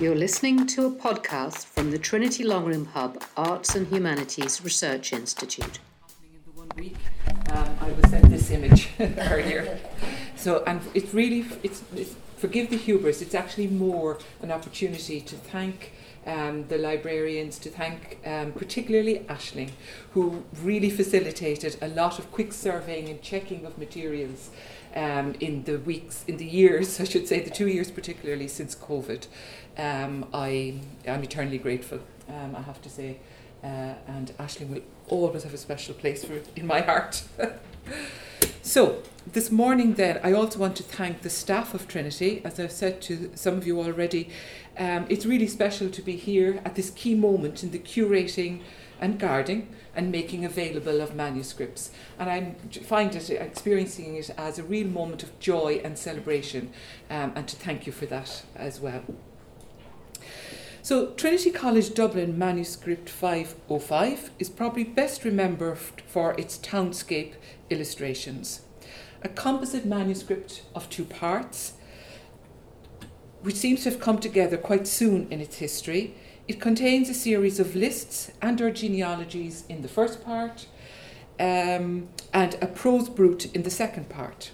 You're 0.00 0.14
listening 0.14 0.64
to 0.68 0.86
a 0.86 0.92
podcast 0.92 1.66
from 1.66 1.90
the 1.90 1.98
Trinity 1.98 2.44
Long 2.44 2.64
Room 2.64 2.86
Hub 2.86 3.20
Arts 3.36 3.74
and 3.74 3.84
Humanities 3.88 4.62
Research 4.62 5.12
Institute. 5.12 5.80
In 6.76 6.94
um, 7.50 7.76
I 7.80 7.90
was 7.90 8.08
sent 8.08 8.30
this 8.30 8.48
image 8.52 8.90
earlier. 9.00 9.76
So, 10.36 10.62
and 10.68 10.80
it's 10.94 11.12
really, 11.12 11.46
it's, 11.64 11.82
it's, 11.96 12.14
forgive 12.36 12.70
the 12.70 12.76
hubris, 12.76 13.20
it's 13.20 13.34
actually 13.34 13.66
more 13.66 14.20
an 14.40 14.52
opportunity 14.52 15.20
to 15.20 15.34
thank 15.34 15.90
um, 16.26 16.68
the 16.68 16.78
librarians, 16.78 17.58
to 17.58 17.68
thank 17.68 18.18
um, 18.24 18.52
particularly 18.52 19.26
Ashling, 19.28 19.70
who 20.12 20.44
really 20.62 20.90
facilitated 20.90 21.76
a 21.82 21.88
lot 21.88 22.20
of 22.20 22.30
quick 22.30 22.52
surveying 22.52 23.08
and 23.08 23.20
checking 23.20 23.66
of 23.66 23.76
materials 23.76 24.50
um, 24.98 25.34
in 25.38 25.62
the 25.64 25.78
weeks, 25.78 26.24
in 26.26 26.38
the 26.38 26.44
years, 26.44 27.00
I 27.04 27.04
should 27.04 27.28
say, 27.28 27.40
the 27.40 27.50
two 27.50 27.68
years 27.68 27.90
particularly 27.90 28.48
since 28.48 28.74
COVID. 28.74 29.26
Um, 29.76 30.26
I 30.34 30.80
am 31.06 31.22
eternally 31.22 31.58
grateful, 31.58 32.00
um, 32.28 32.56
I 32.56 32.62
have 32.62 32.82
to 32.82 32.90
say, 32.90 33.18
uh, 33.62 33.94
and 34.08 34.32
Ashling 34.38 34.70
will 34.70 34.82
always 35.08 35.44
have 35.44 35.54
a 35.54 35.58
special 35.58 35.94
place 35.94 36.24
for 36.24 36.34
it 36.34 36.48
in 36.56 36.66
my 36.66 36.80
heart. 36.80 37.22
so, 38.62 39.02
this 39.32 39.52
morning, 39.52 39.94
then, 39.94 40.20
I 40.24 40.32
also 40.32 40.58
want 40.58 40.74
to 40.76 40.82
thank 40.82 41.22
the 41.22 41.30
staff 41.30 41.74
of 41.74 41.86
Trinity. 41.86 42.40
As 42.44 42.58
I've 42.58 42.72
said 42.72 43.00
to 43.02 43.30
some 43.34 43.54
of 43.54 43.66
you 43.66 43.80
already, 43.80 44.30
um, 44.78 45.06
it's 45.08 45.26
really 45.26 45.46
special 45.46 45.90
to 45.90 46.02
be 46.02 46.16
here 46.16 46.60
at 46.64 46.74
this 46.74 46.90
key 46.90 47.14
moment 47.14 47.62
in 47.62 47.70
the 47.70 47.78
curating 47.78 48.62
and 49.00 49.18
guarding 49.18 49.74
and 49.94 50.12
making 50.12 50.44
available 50.44 51.00
of 51.00 51.14
manuscripts. 51.14 51.90
And 52.18 52.30
I 52.30 52.54
find 52.82 53.14
it, 53.14 53.30
experiencing 53.30 54.16
it 54.16 54.30
as 54.36 54.58
a 54.58 54.62
real 54.62 54.86
moment 54.86 55.22
of 55.22 55.38
joy 55.40 55.80
and 55.84 55.98
celebration, 55.98 56.70
um, 57.10 57.32
and 57.34 57.48
to 57.48 57.56
thank 57.56 57.86
you 57.86 57.92
for 57.92 58.06
that 58.06 58.42
as 58.54 58.80
well. 58.80 59.02
So, 60.82 61.10
Trinity 61.10 61.50
College 61.50 61.92
Dublin 61.92 62.38
Manuscript 62.38 63.10
505 63.10 64.30
is 64.38 64.48
probably 64.48 64.84
best 64.84 65.24
remembered 65.24 65.76
for 65.76 66.32
its 66.40 66.56
townscape 66.56 67.34
illustrations. 67.68 68.62
A 69.22 69.28
composite 69.28 69.84
manuscript 69.84 70.62
of 70.74 70.88
two 70.88 71.04
parts, 71.04 71.74
which 73.42 73.56
seems 73.56 73.82
to 73.82 73.90
have 73.90 74.00
come 74.00 74.18
together 74.18 74.56
quite 74.56 74.86
soon 74.86 75.26
in 75.30 75.40
its 75.40 75.58
history. 75.58 76.14
It 76.48 76.60
contains 76.60 77.08
a 77.08 77.14
series 77.14 77.60
of 77.60 77.76
lists 77.76 78.32
and 78.42 78.60
or 78.60 78.70
genealogies 78.70 79.64
in 79.68 79.82
the 79.82 79.88
first 79.88 80.24
part, 80.24 80.66
um, 81.38 82.08
and 82.32 82.56
a 82.60 82.66
prose 82.66 83.08
brut 83.08 83.46
in 83.54 83.62
the 83.62 83.70
second 83.70 84.08
part. 84.08 84.50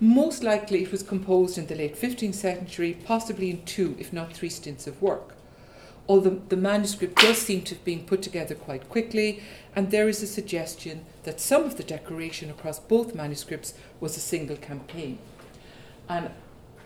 Most 0.00 0.42
likely 0.42 0.82
it 0.82 0.90
was 0.90 1.02
composed 1.02 1.56
in 1.56 1.68
the 1.68 1.76
late 1.76 1.96
15th 1.96 2.34
century, 2.34 2.98
possibly 3.04 3.48
in 3.48 3.64
two, 3.64 3.94
if 3.98 4.12
not 4.12 4.32
three 4.32 4.50
stints 4.50 4.86
of 4.86 5.00
work 5.00 5.34
although 6.08 6.42
the 6.48 6.56
manuscript 6.56 7.16
does 7.16 7.38
seem 7.38 7.62
to 7.62 7.74
have 7.74 7.84
been 7.84 8.04
put 8.04 8.22
together 8.22 8.54
quite 8.54 8.88
quickly, 8.88 9.42
and 9.74 9.90
there 9.90 10.08
is 10.08 10.22
a 10.22 10.26
suggestion 10.26 11.04
that 11.22 11.40
some 11.40 11.64
of 11.64 11.76
the 11.76 11.82
decoration 11.82 12.50
across 12.50 12.78
both 12.78 13.14
manuscripts 13.14 13.74
was 14.00 14.16
a 14.16 14.20
single 14.20 14.56
campaign. 14.56 15.18
And 16.08 16.30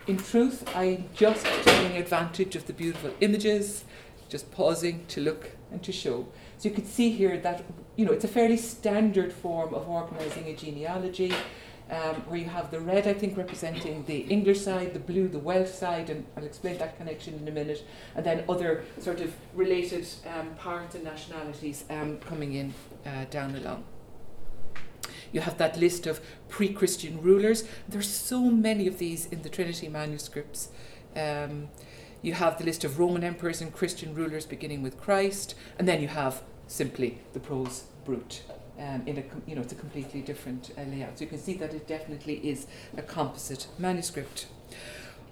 in 0.07 0.17
truth, 0.17 0.63
I'm 0.75 1.09
just 1.13 1.45
taking 1.63 1.97
advantage 1.97 2.55
of 2.55 2.65
the 2.67 2.73
beautiful 2.73 3.11
images, 3.19 3.83
just 4.29 4.51
pausing 4.51 5.05
to 5.07 5.21
look 5.21 5.51
and 5.71 5.83
to 5.83 5.91
show. 5.91 6.27
So 6.57 6.69
you 6.69 6.75
can 6.75 6.85
see 6.85 7.09
here 7.09 7.37
that 7.39 7.65
you 7.95 8.05
know 8.05 8.11
it's 8.11 8.25
a 8.25 8.29
fairly 8.29 8.57
standard 8.57 9.33
form 9.33 9.73
of 9.73 9.89
organising 9.89 10.47
a 10.47 10.55
genealogy 10.55 11.33
um, 11.91 12.15
where 12.27 12.39
you 12.39 12.45
have 12.45 12.69
the 12.69 12.79
red, 12.79 13.07
I 13.07 13.13
think, 13.13 13.35
representing 13.35 14.05
the 14.05 14.19
English 14.19 14.61
side, 14.61 14.93
the 14.93 14.99
blue, 14.99 15.27
the 15.27 15.39
Welsh 15.39 15.71
side, 15.71 16.09
and 16.09 16.25
I'll 16.37 16.43
explain 16.43 16.77
that 16.77 16.97
connection 16.97 17.33
in 17.33 17.47
a 17.47 17.51
minute, 17.51 17.83
and 18.15 18.25
then 18.25 18.43
other 18.47 18.85
sort 18.99 19.21
of 19.21 19.33
related 19.55 20.07
um, 20.27 20.53
parts 20.55 20.95
and 20.95 21.03
nationalities 21.03 21.85
um, 21.89 22.19
coming 22.19 22.53
in 22.53 22.73
uh, 23.05 23.25
down 23.31 23.55
along. 23.55 23.85
You 25.31 25.41
have 25.41 25.57
that 25.57 25.77
list 25.77 26.07
of 26.07 26.21
pre 26.47 26.69
Christian 26.69 27.21
rulers. 27.21 27.63
There's 27.87 28.09
so 28.09 28.41
many 28.41 28.87
of 28.87 28.99
these 28.99 29.25
in 29.25 29.41
the 29.41 29.49
Trinity 29.49 29.89
manuscripts. 29.89 30.69
Um, 31.15 31.69
you 32.21 32.33
have 32.33 32.57
the 32.57 32.65
list 32.65 32.83
of 32.83 32.99
Roman 32.99 33.23
emperors 33.23 33.61
and 33.61 33.73
Christian 33.73 34.13
rulers 34.13 34.45
beginning 34.45 34.81
with 34.81 34.99
Christ, 34.99 35.55
and 35.77 35.87
then 35.87 36.01
you 36.01 36.07
have 36.09 36.43
simply 36.67 37.19
the 37.33 37.39
prose 37.39 37.85
brut 38.05 38.43
um, 38.79 39.03
in 39.05 39.17
a 39.17 39.23
you 39.49 39.55
know 39.55 39.61
it's 39.61 39.73
a 39.73 39.75
completely 39.75 40.21
different 40.21 40.71
uh, 40.77 40.83
layout. 40.83 41.17
So 41.17 41.25
you 41.25 41.29
can 41.29 41.39
see 41.39 41.53
that 41.55 41.73
it 41.73 41.87
definitely 41.87 42.35
is 42.37 42.67
a 42.97 43.01
composite 43.01 43.67
manuscript. 43.77 44.47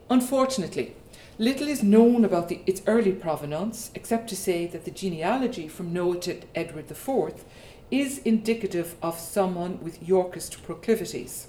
Unfortunately, 0.10 0.96
little 1.38 1.68
is 1.68 1.84
known 1.84 2.24
about 2.24 2.50
the, 2.50 2.62
its 2.66 2.82
early 2.88 3.12
provenance, 3.12 3.92
except 3.94 4.30
to 4.30 4.36
say 4.36 4.68
that 4.68 4.86
the 4.86 4.92
genealogy 4.92 5.68
from 5.68 5.94
Noah 5.94 6.20
to 6.22 6.42
Edward 6.56 6.90
IV 6.90 7.46
is 7.92 8.20
indicative 8.20 8.96
of 9.02 9.20
someone 9.20 9.82
with 9.82 10.06
Yorkist 10.06 10.64
proclivities. 10.64 11.48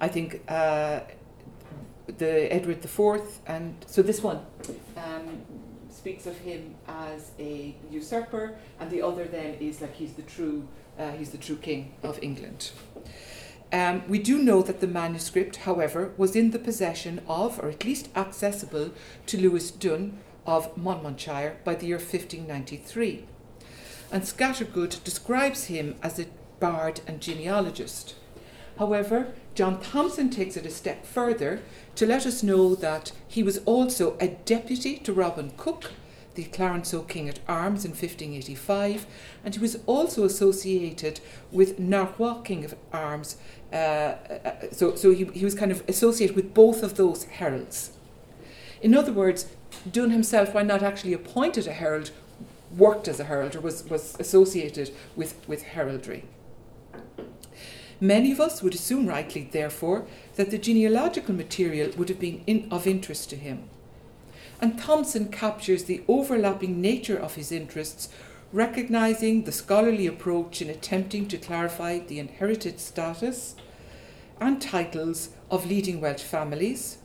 I 0.00 0.08
think 0.08 0.42
uh, 0.48 1.00
the 2.18 2.52
Edward 2.52 2.84
IV, 2.84 3.40
and 3.46 3.74
so 3.86 4.02
this 4.02 4.22
one 4.22 4.40
um, 4.96 5.42
speaks 5.90 6.26
of 6.26 6.36
him 6.38 6.74
as 6.88 7.30
a 7.38 7.74
usurper, 7.90 8.54
and 8.78 8.90
the 8.90 9.02
other 9.02 9.24
then 9.24 9.54
is 9.60 9.80
like 9.80 9.94
he's 9.94 10.12
the 10.14 10.22
true 10.22 10.66
uh, 10.98 11.12
he's 11.12 11.30
the 11.30 11.38
true 11.38 11.56
king 11.56 11.94
of 12.02 12.18
England. 12.22 12.72
Um, 13.72 14.02
we 14.08 14.18
do 14.18 14.38
know 14.38 14.62
that 14.62 14.80
the 14.80 14.86
manuscript, 14.86 15.56
however, 15.56 16.12
was 16.16 16.34
in 16.34 16.50
the 16.50 16.58
possession 16.58 17.22
of, 17.28 17.60
or 17.60 17.68
at 17.68 17.84
least 17.84 18.08
accessible 18.16 18.90
to 19.26 19.40
Lewis 19.40 19.70
Dwnn 19.70 20.14
of 20.44 20.76
Monmouthshire 20.76 21.56
by 21.62 21.76
the 21.76 21.86
year 21.86 21.98
1593. 21.98 23.26
And 24.10 24.24
Scattergood 24.24 25.04
describes 25.04 25.64
him 25.66 25.94
as 26.02 26.18
a 26.18 26.26
bard 26.58 27.00
and 27.06 27.20
genealogist. 27.20 28.16
However, 28.78 29.34
John 29.54 29.80
Thompson 29.80 30.30
takes 30.30 30.56
it 30.56 30.66
a 30.66 30.70
step 30.70 31.04
further 31.04 31.60
to 31.96 32.06
let 32.06 32.24
us 32.24 32.42
know 32.42 32.74
that 32.76 33.12
he 33.26 33.42
was 33.42 33.58
also 33.66 34.16
a 34.20 34.28
deputy 34.28 34.96
to 34.98 35.12
Robin 35.12 35.52
Cooke, 35.56 35.90
the 36.34 36.44
Clarenceux 36.44 37.08
King 37.08 37.28
at 37.28 37.40
Arms 37.48 37.84
in 37.84 37.90
1585, 37.90 39.06
and 39.44 39.54
he 39.54 39.60
was 39.60 39.78
also 39.86 40.24
associated 40.24 41.20
with 41.50 41.78
Norroy 41.78 42.40
King 42.42 42.64
of 42.64 42.74
Arms. 42.92 43.36
Uh, 43.72 43.76
uh, 43.76 44.52
so 44.70 44.94
so 44.94 45.10
he, 45.12 45.24
he 45.26 45.44
was 45.44 45.54
kind 45.54 45.72
of 45.72 45.82
associated 45.88 46.36
with 46.36 46.54
both 46.54 46.82
of 46.82 46.96
those 46.96 47.24
heralds. 47.24 47.92
In 48.80 48.94
other 48.94 49.12
words, 49.12 49.46
Dwnn 49.88 50.12
himself, 50.12 50.54
while 50.54 50.64
not 50.64 50.82
actually 50.82 51.12
appointed 51.12 51.66
a 51.66 51.72
herald, 51.72 52.12
worked 52.76 53.08
as 53.08 53.20
a 53.20 53.24
herald 53.24 53.56
or 53.56 53.60
was, 53.60 53.84
was 53.90 54.16
associated 54.18 54.90
with, 55.16 55.36
with 55.48 55.62
heraldry. 55.62 56.24
Many 58.00 58.32
of 58.32 58.40
us 58.40 58.62
would 58.62 58.74
assume 58.74 59.06
rightly, 59.06 59.48
therefore, 59.50 60.06
that 60.36 60.50
the 60.50 60.58
genealogical 60.58 61.34
material 61.34 61.90
would 61.98 62.08
have 62.08 62.18
been 62.18 62.42
in, 62.46 62.66
of 62.70 62.86
interest 62.86 63.28
to 63.30 63.36
him. 63.36 63.68
And 64.60 64.78
Thompson 64.78 65.28
captures 65.28 65.84
the 65.84 66.02
overlapping 66.08 66.80
nature 66.80 67.18
of 67.18 67.34
his 67.34 67.52
interests, 67.52 68.08
recognizing 68.52 69.44
the 69.44 69.52
scholarly 69.52 70.06
approach 70.06 70.62
in 70.62 70.70
attempting 70.70 71.28
to 71.28 71.38
clarify 71.38 71.98
the 71.98 72.18
inherited 72.18 72.80
status 72.80 73.54
and 74.40 74.60
titles 74.60 75.30
of 75.50 75.66
leading 75.66 76.00
Welsh 76.00 76.22
families, 76.22 76.98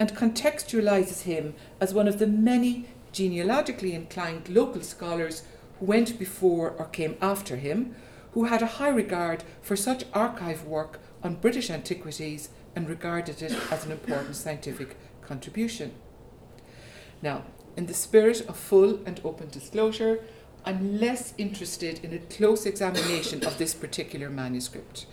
and 0.00 0.14
contextualizes 0.14 1.22
him 1.22 1.54
as 1.80 1.92
one 1.92 2.08
of 2.08 2.18
the 2.18 2.26
many 2.26 2.86
genealogically 3.12 3.92
inclined 3.92 4.48
local 4.48 4.80
scholars 4.80 5.42
who 5.78 5.86
went 5.86 6.18
before 6.18 6.70
or 6.70 6.86
came 6.86 7.16
after 7.20 7.56
him, 7.56 7.94
who 8.32 8.44
had 8.44 8.62
a 8.62 8.66
high 8.66 8.88
regard 8.88 9.44
for 9.62 9.76
such 9.76 10.04
archive 10.12 10.64
work 10.64 11.00
on 11.22 11.36
British 11.36 11.70
antiquities 11.70 12.50
and 12.74 12.88
regarded 12.88 13.42
it 13.42 13.52
as 13.70 13.84
an 13.84 13.92
important 13.92 14.36
scientific 14.36 14.96
contribution. 15.22 15.92
Now, 17.22 17.44
in 17.76 17.86
the 17.86 17.94
spirit 17.94 18.40
of 18.48 18.56
full 18.56 19.00
and 19.06 19.20
open 19.24 19.48
disclosure, 19.50 20.20
I'm 20.64 21.00
less 21.00 21.34
interested 21.38 22.04
in 22.04 22.12
a 22.12 22.18
close 22.18 22.66
examination 22.66 23.44
of 23.44 23.58
this 23.58 23.74
particular 23.74 24.28
manuscript. 24.28 25.06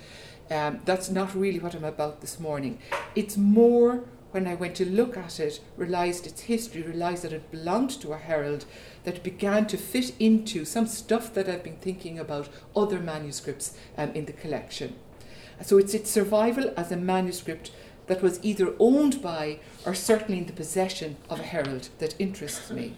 Um, 0.51 0.81
that's 0.85 1.09
not 1.09 1.33
really 1.35 1.59
what 1.59 1.73
I'm 1.73 1.83
about 1.83 2.21
this 2.21 2.39
morning. 2.39 2.79
It's 3.15 3.37
more 3.37 4.03
when 4.35 4.47
I 4.47 4.53
went 4.53 4.75
to 4.75 4.85
look 4.85 5.15
at 5.15 5.39
it, 5.39 5.61
realised 5.77 6.27
its 6.27 6.41
history, 6.41 6.81
realised 6.81 7.23
that 7.23 7.31
it 7.31 7.51
belonged 7.51 7.91
to 8.01 8.11
a 8.11 8.17
herald, 8.17 8.65
that 9.05 9.23
began 9.23 9.65
to 9.67 9.77
fit 9.77 10.13
into 10.19 10.65
some 10.65 10.87
stuff 10.87 11.33
that 11.35 11.47
I've 11.47 11.63
been 11.63 11.77
thinking 11.77 12.19
about 12.19 12.49
other 12.75 12.99
manuscripts 12.99 13.77
um, 13.97 14.11
in 14.11 14.25
the 14.25 14.33
collection. 14.33 14.97
So 15.61 15.77
it's 15.77 15.93
its 15.93 16.11
survival 16.11 16.73
as 16.75 16.91
a 16.91 16.97
manuscript 16.97 17.71
that 18.07 18.21
was 18.21 18.43
either 18.43 18.75
owned 18.77 19.21
by 19.21 19.59
or 19.85 19.95
certainly 19.95 20.39
in 20.41 20.47
the 20.47 20.51
possession 20.51 21.15
of 21.29 21.39
a 21.39 21.43
herald 21.43 21.87
that 21.99 22.19
interests 22.19 22.69
me. 22.69 22.97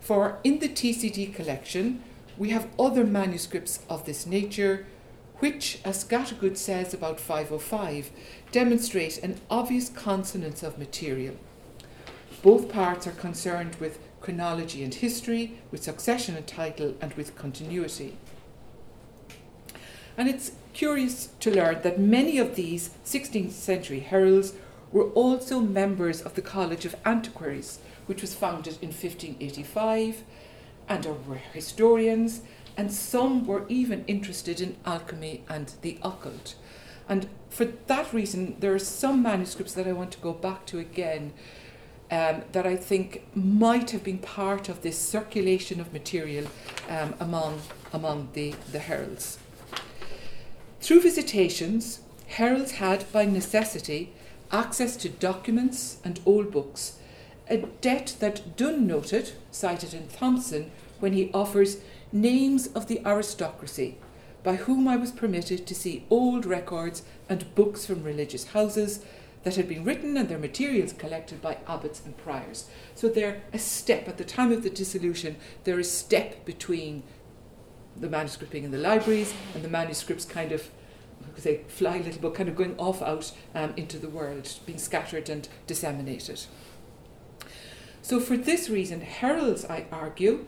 For 0.00 0.38
in 0.42 0.60
the 0.60 0.70
TCD 0.70 1.34
collection, 1.34 2.02
we 2.38 2.48
have 2.48 2.70
other 2.78 3.04
manuscripts 3.04 3.80
of 3.90 4.06
this 4.06 4.24
nature, 4.24 4.86
which, 5.40 5.80
as 5.84 6.04
Scattergood 6.04 6.56
says 6.56 6.94
about 6.94 7.18
505, 7.18 8.10
demonstrate 8.52 9.18
an 9.18 9.40
obvious 9.50 9.88
consonance 9.88 10.62
of 10.62 10.78
material. 10.78 11.34
Both 12.42 12.70
parts 12.70 13.06
are 13.06 13.12
concerned 13.12 13.76
with 13.76 13.98
chronology 14.20 14.84
and 14.84 14.94
history, 14.94 15.58
with 15.70 15.82
succession 15.82 16.36
and 16.36 16.46
title, 16.46 16.94
and 17.00 17.12
with 17.14 17.36
continuity. 17.36 18.16
And 20.16 20.28
it's 20.28 20.52
curious 20.74 21.30
to 21.40 21.50
learn 21.50 21.82
that 21.82 21.98
many 21.98 22.38
of 22.38 22.54
these 22.54 22.90
16th 23.04 23.52
century 23.52 24.00
heralds 24.00 24.52
were 24.92 25.08
also 25.10 25.60
members 25.60 26.20
of 26.20 26.34
the 26.34 26.42
College 26.42 26.84
of 26.84 26.96
Antiquaries, 27.04 27.78
which 28.06 28.20
was 28.20 28.34
founded 28.34 28.74
in 28.82 28.88
1585, 28.88 30.24
and 30.88 31.06
were 31.26 31.36
historians, 31.36 32.42
and 32.76 32.92
some 32.92 33.46
were 33.46 33.66
even 33.68 34.04
interested 34.06 34.60
in 34.60 34.76
alchemy 34.84 35.44
and 35.48 35.72
the 35.82 35.98
occult. 36.02 36.54
And 37.08 37.28
for 37.48 37.64
that 37.64 38.12
reason, 38.12 38.56
there 38.60 38.74
are 38.74 38.78
some 38.78 39.22
manuscripts 39.22 39.74
that 39.74 39.86
I 39.86 39.92
want 39.92 40.12
to 40.12 40.18
go 40.18 40.32
back 40.32 40.66
to 40.66 40.78
again 40.78 41.32
um, 42.10 42.42
that 42.52 42.66
I 42.66 42.76
think 42.76 43.24
might 43.34 43.90
have 43.90 44.02
been 44.02 44.18
part 44.18 44.68
of 44.68 44.82
this 44.82 44.98
circulation 44.98 45.80
of 45.80 45.92
material 45.92 46.46
um, 46.88 47.14
among, 47.20 47.60
among 47.92 48.30
the, 48.32 48.54
the 48.72 48.80
heralds. 48.80 49.38
Through 50.80 51.02
visitations, 51.02 52.00
heralds 52.26 52.72
had, 52.72 53.10
by 53.12 53.26
necessity, 53.26 54.12
access 54.50 54.96
to 54.96 55.08
documents 55.08 55.98
and 56.04 56.20
old 56.26 56.50
books, 56.50 56.98
a 57.48 57.58
debt 57.58 58.16
that 58.20 58.56
Dwnn 58.56 58.80
noted, 58.80 59.32
cited 59.50 59.94
in 59.94 60.08
Thompson, 60.08 60.70
when 61.00 61.12
he 61.12 61.30
offers 61.32 61.78
names 62.12 62.68
of 62.68 62.86
the 62.86 63.00
aristocracy 63.04 63.98
by 64.42 64.56
whom 64.56 64.88
I 64.88 64.96
was 64.96 65.10
permitted 65.10 65.66
to 65.66 65.74
see 65.74 66.06
old 66.08 66.46
records 66.46 67.02
and 67.28 67.54
books 67.54 67.84
from 67.84 68.02
religious 68.02 68.48
houses 68.48 69.04
that 69.42 69.56
had 69.56 69.68
been 69.68 69.84
written 69.84 70.16
and 70.16 70.28
their 70.28 70.38
materials 70.38 70.92
collected 70.92 71.40
by 71.40 71.58
abbots 71.66 72.02
and 72.04 72.16
priors. 72.16 72.68
So 72.94 73.08
they're 73.08 73.42
a 73.52 73.58
step, 73.58 74.08
at 74.08 74.18
the 74.18 74.24
time 74.24 74.52
of 74.52 74.62
the 74.62 74.70
dissolution, 74.70 75.36
they're 75.64 75.78
a 75.78 75.84
step 75.84 76.44
between 76.44 77.02
the 77.96 78.08
manuscript 78.08 78.52
being 78.52 78.64
in 78.64 78.70
the 78.70 78.78
libraries 78.78 79.34
and 79.54 79.62
the 79.62 79.68
manuscripts 79.68 80.24
kind 80.24 80.52
of 80.52 80.70
say 81.36 81.62
fly 81.68 81.96
a 81.96 82.02
little 82.02 82.20
book 82.20 82.34
kind 82.34 82.48
of 82.48 82.56
going 82.56 82.78
off 82.78 83.02
out 83.02 83.32
um, 83.54 83.72
into 83.76 83.98
the 83.98 84.08
world, 84.08 84.58
being 84.66 84.78
scattered 84.78 85.28
and 85.28 85.48
disseminated. 85.66 86.44
So 88.02 88.20
for 88.20 88.36
this 88.36 88.68
reason, 88.68 89.02
heralds, 89.02 89.64
I 89.64 89.86
argue, 89.92 90.46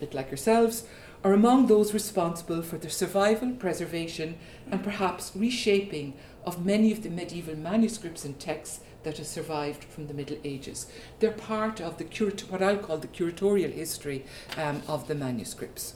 bit 0.00 0.14
like 0.14 0.30
yourselves, 0.30 0.84
are 1.24 1.32
among 1.32 1.66
those 1.66 1.94
responsible 1.94 2.62
for 2.62 2.78
the 2.78 2.90
survival, 2.90 3.50
preservation, 3.52 4.36
and 4.70 4.84
perhaps 4.84 5.32
reshaping 5.34 6.14
of 6.44 6.64
many 6.64 6.92
of 6.92 7.02
the 7.02 7.10
medieval 7.10 7.56
manuscripts 7.56 8.24
and 8.24 8.38
texts 8.38 8.80
that 9.02 9.18
have 9.18 9.26
survived 9.26 9.84
from 9.84 10.06
the 10.06 10.14
Middle 10.14 10.38
Ages. 10.44 10.86
They're 11.18 11.30
part 11.30 11.80
of 11.80 11.98
the 11.98 12.04
curat- 12.04 12.50
what 12.50 12.62
I'll 12.62 12.76
call 12.76 12.98
the 12.98 13.08
curatorial 13.08 13.72
history 13.72 14.24
um, 14.56 14.82
of 14.88 15.08
the 15.08 15.14
manuscripts. 15.14 15.94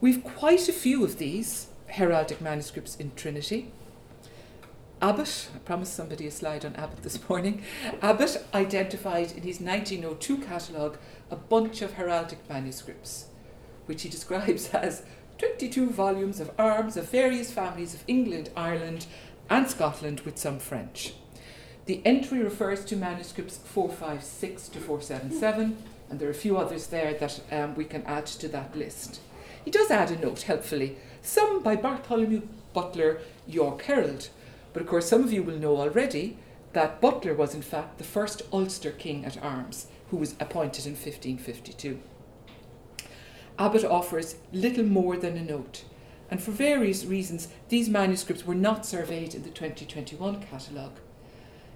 We've 0.00 0.22
quite 0.22 0.68
a 0.68 0.72
few 0.74 1.04
of 1.04 1.18
these 1.18 1.68
heraldic 1.92 2.40
manuscripts 2.40 2.96
in 2.96 3.12
Trinity. 3.14 3.72
Abbott, 5.02 5.50
I 5.54 5.58
promised 5.58 5.92
somebody 5.92 6.26
a 6.26 6.30
slide 6.30 6.64
on 6.64 6.74
Abbott 6.76 7.02
this 7.02 7.28
morning. 7.28 7.62
Abbott 8.00 8.42
identified 8.54 9.32
in 9.32 9.42
his 9.42 9.60
1902 9.60 10.38
catalogue 10.38 10.96
a 11.30 11.36
bunch 11.36 11.82
of 11.82 11.94
heraldic 11.94 12.38
manuscripts, 12.48 13.26
which 13.84 14.02
he 14.02 14.08
describes 14.08 14.68
as 14.74 15.02
22 15.36 15.90
volumes 15.90 16.40
of 16.40 16.50
arms 16.58 16.96
of 16.96 17.10
various 17.10 17.52
families 17.52 17.92
of 17.92 18.04
England, 18.08 18.48
Ireland, 18.56 19.06
and 19.50 19.68
Scotland, 19.68 20.20
with 20.20 20.38
some 20.38 20.58
French. 20.58 21.12
The 21.84 22.00
entry 22.06 22.42
refers 22.42 22.82
to 22.86 22.96
manuscripts 22.96 23.58
456 23.58 24.68
to 24.70 24.78
477, 24.78 25.76
and 26.08 26.18
there 26.18 26.28
are 26.28 26.32
a 26.32 26.34
few 26.34 26.56
others 26.56 26.86
there 26.86 27.12
that 27.14 27.40
um, 27.52 27.74
we 27.74 27.84
can 27.84 28.02
add 28.04 28.26
to 28.26 28.48
that 28.48 28.74
list. 28.74 29.20
He 29.62 29.70
does 29.70 29.90
add 29.90 30.10
a 30.10 30.18
note, 30.18 30.42
helpfully, 30.42 30.96
some 31.20 31.62
by 31.62 31.76
Bartholomew 31.76 32.42
Butler, 32.72 33.20
York 33.46 33.82
Herald. 33.82 34.30
But 34.76 34.82
of 34.82 34.90
course, 34.90 35.08
some 35.08 35.24
of 35.24 35.32
you 35.32 35.42
will 35.42 35.56
know 35.56 35.78
already 35.78 36.36
that 36.74 37.00
Butler 37.00 37.32
was 37.32 37.54
in 37.54 37.62
fact 37.62 37.96
the 37.96 38.04
first 38.04 38.42
Ulster 38.52 38.90
king 38.90 39.24
at 39.24 39.42
arms, 39.42 39.86
who 40.10 40.18
was 40.18 40.34
appointed 40.38 40.84
in 40.84 40.92
1552. 40.92 41.98
Abbott 43.58 43.86
offers 43.86 44.36
little 44.52 44.84
more 44.84 45.16
than 45.16 45.38
a 45.38 45.42
note, 45.42 45.84
and 46.30 46.42
for 46.42 46.50
various 46.50 47.06
reasons, 47.06 47.48
these 47.70 47.88
manuscripts 47.88 48.44
were 48.44 48.54
not 48.54 48.84
surveyed 48.84 49.34
in 49.34 49.44
the 49.44 49.48
2021 49.48 50.42
catalogue. 50.42 50.98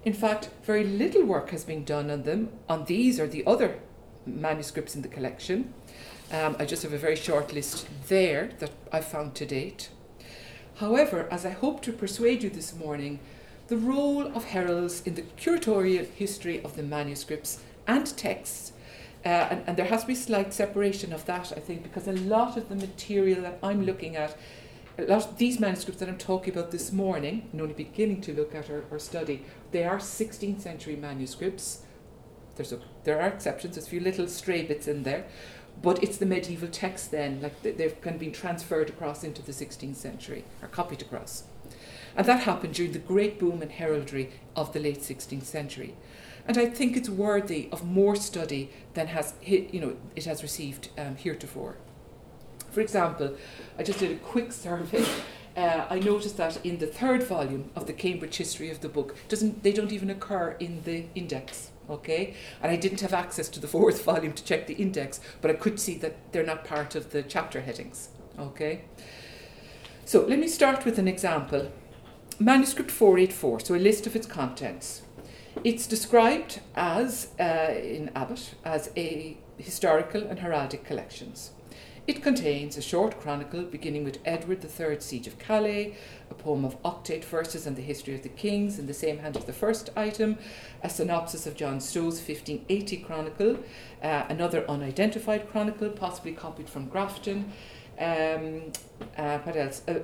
In 0.05 0.13
fact, 0.13 0.51
very 0.63 0.83
little 0.83 1.25
work 1.25 1.49
has 1.49 1.63
been 1.63 1.83
done 1.83 2.11
on 2.11 2.21
them, 2.21 2.51
on 2.69 2.85
these 2.85 3.19
or 3.19 3.25
the 3.25 3.43
other 3.47 3.79
manuscripts 4.27 4.95
in 4.95 5.01
the 5.01 5.07
collection. 5.07 5.73
Um, 6.31 6.55
I 6.59 6.65
just 6.65 6.83
have 6.83 6.93
a 6.93 6.99
very 6.99 7.15
short 7.15 7.51
list 7.51 7.87
there 8.09 8.51
that 8.59 8.69
I've 8.91 9.05
found 9.05 9.33
to 9.37 9.47
date. 9.47 9.89
However, 10.81 11.27
as 11.29 11.45
I 11.45 11.51
hope 11.51 11.83
to 11.83 11.93
persuade 11.93 12.41
you 12.41 12.49
this 12.49 12.75
morning, 12.75 13.19
the 13.67 13.77
role 13.77 14.25
of 14.35 14.45
heralds 14.45 15.03
in 15.05 15.13
the 15.13 15.21
curatorial 15.21 16.07
history 16.07 16.59
of 16.63 16.75
the 16.75 16.81
manuscripts 16.81 17.59
and 17.85 18.07
texts 18.17 18.73
uh, 19.23 19.27
and, 19.51 19.63
and, 19.67 19.77
there 19.77 19.85
has 19.85 20.01
to 20.01 20.07
be 20.07 20.15
slight 20.15 20.51
separation 20.51 21.13
of 21.13 21.23
that, 21.27 21.53
I 21.55 21.59
think, 21.59 21.83
because 21.83 22.07
a 22.07 22.13
lot 22.13 22.57
of 22.57 22.67
the 22.69 22.75
material 22.75 23.43
that 23.43 23.59
I'm 23.61 23.85
looking 23.85 24.15
at, 24.15 24.35
a 24.97 25.03
lot 25.03 25.27
of 25.27 25.37
these 25.37 25.59
manuscripts 25.59 25.99
that 25.99 26.09
I'm 26.09 26.17
talking 26.17 26.51
about 26.51 26.71
this 26.71 26.91
morning, 26.91 27.47
and 27.51 27.61
only 27.61 27.75
beginning 27.75 28.21
to 28.21 28.33
look 28.33 28.55
at 28.55 28.67
or, 28.67 28.83
or 28.89 28.97
study, 28.97 29.45
they 29.69 29.83
are 29.83 29.99
16th 29.99 30.61
century 30.61 30.95
manuscripts. 30.95 31.83
There's 32.55 32.71
a, 32.71 32.79
there 33.03 33.21
are 33.21 33.27
exceptions, 33.27 33.75
there's 33.75 33.85
a 33.85 33.89
few 33.91 33.99
little 33.99 34.27
stray 34.27 34.63
bits 34.63 34.87
in 34.87 35.03
there, 35.03 35.25
but 35.81 36.03
it's 36.03 36.17
the 36.17 36.25
medieval 36.25 36.67
text 36.67 37.11
then, 37.11 37.41
like 37.41 37.61
they've 37.61 37.99
kind 38.01 38.15
of 38.15 38.19
been 38.19 38.31
transferred 38.31 38.89
across 38.89 39.23
into 39.23 39.41
the 39.41 39.51
16th 39.51 39.95
century, 39.95 40.43
or 40.61 40.67
copied 40.67 41.01
across. 41.01 41.43
And 42.15 42.25
that 42.27 42.41
happened 42.41 42.73
during 42.73 42.91
the 42.91 42.99
great 42.99 43.39
boom 43.39 43.61
in 43.61 43.69
heraldry 43.69 44.31
of 44.55 44.73
the 44.73 44.79
late 44.79 44.99
16th 44.99 45.43
century. 45.43 45.95
And 46.47 46.57
I 46.57 46.65
think 46.65 46.97
it's 46.97 47.09
worthy 47.09 47.69
of 47.71 47.85
more 47.85 48.15
study 48.15 48.71
than 48.93 49.07
has 49.07 49.33
you 49.43 49.79
know 49.79 49.95
it 50.15 50.25
has 50.25 50.41
received 50.41 50.89
um, 50.97 51.15
heretofore. 51.15 51.77
For 52.71 52.81
example, 52.81 53.35
I 53.77 53.83
just 53.83 53.99
did 53.99 54.11
a 54.11 54.15
quick 54.15 54.51
survey. 54.65 55.05
Uh, 55.55 55.85
I 55.89 55.99
noticed 55.99 56.37
that 56.37 56.65
in 56.65 56.77
the 56.77 56.87
third 56.87 57.23
volume 57.23 57.71
of 57.75 57.85
the 57.85 57.93
Cambridge 57.93 58.37
History 58.37 58.69
of 58.69 58.79
the 58.81 58.89
Book, 58.89 59.15
doesn't 59.27 59.63
they 59.63 59.73
don't 59.73 59.91
even 59.91 60.09
occur 60.09 60.55
in 60.59 60.83
the 60.83 61.05
index. 61.13 61.71
Okay, 61.91 62.33
and 62.63 62.71
I 62.71 62.77
didn't 62.77 63.01
have 63.01 63.13
access 63.13 63.49
to 63.49 63.59
the 63.59 63.67
fourth 63.67 64.03
volume 64.05 64.33
to 64.33 64.43
check 64.43 64.65
the 64.65 64.75
index, 64.75 65.19
but 65.41 65.51
I 65.51 65.55
could 65.55 65.79
see 65.79 65.97
that 65.97 66.31
they're 66.31 66.45
not 66.45 66.63
part 66.63 66.95
of 66.95 67.11
the 67.11 67.21
chapter 67.21 67.61
headings. 67.61 68.09
Okay, 68.39 68.85
so 70.05 70.25
let 70.25 70.39
me 70.39 70.47
start 70.47 70.85
with 70.85 70.97
an 70.97 71.07
example. 71.07 71.71
Manuscript 72.39 72.89
484, 72.89 73.59
so 73.59 73.75
a 73.75 73.77
list 73.77 74.07
of 74.07 74.15
its 74.15 74.25
contents. 74.25 75.03
It's 75.63 75.85
described 75.85 76.61
as, 76.75 77.27
uh, 77.39 77.73
in 77.73 78.09
Abbott, 78.15 78.55
as 78.63 78.89
a 78.95 79.37
historical 79.57 80.23
and 80.23 80.39
heraldic 80.39 80.85
collections. 80.85 81.51
It 82.11 82.21
contains 82.21 82.75
a 82.75 82.81
short 82.81 83.21
chronicle 83.21 83.63
beginning 83.63 84.03
with 84.03 84.17
Edward 84.25 84.65
III's 84.65 85.05
siege 85.05 85.27
of 85.27 85.39
Calais, 85.39 85.95
a 86.29 86.33
poem 86.33 86.65
of 86.65 86.75
octate 86.83 87.23
verses 87.23 87.65
on 87.65 87.75
the 87.75 87.81
history 87.81 88.13
of 88.13 88.21
the 88.21 88.27
kings 88.27 88.77
in 88.77 88.85
the 88.85 88.93
same 88.93 89.19
hand 89.19 89.37
as 89.37 89.45
the 89.45 89.53
first 89.53 89.91
item, 89.95 90.37
a 90.83 90.89
synopsis 90.89 91.47
of 91.47 91.55
John 91.55 91.79
Stow's 91.79 92.19
1580 92.19 92.97
chronicle, 92.97 93.59
uh, 94.03 94.25
another 94.27 94.69
unidentified 94.69 95.49
chronicle, 95.49 95.89
possibly 95.89 96.33
copied 96.33 96.67
from 96.67 96.89
Grafton. 96.89 97.53
Um, 98.01 98.73
uh, 99.15 99.37
what 99.39 99.55
else? 99.55 99.83
Uh, 99.87 99.99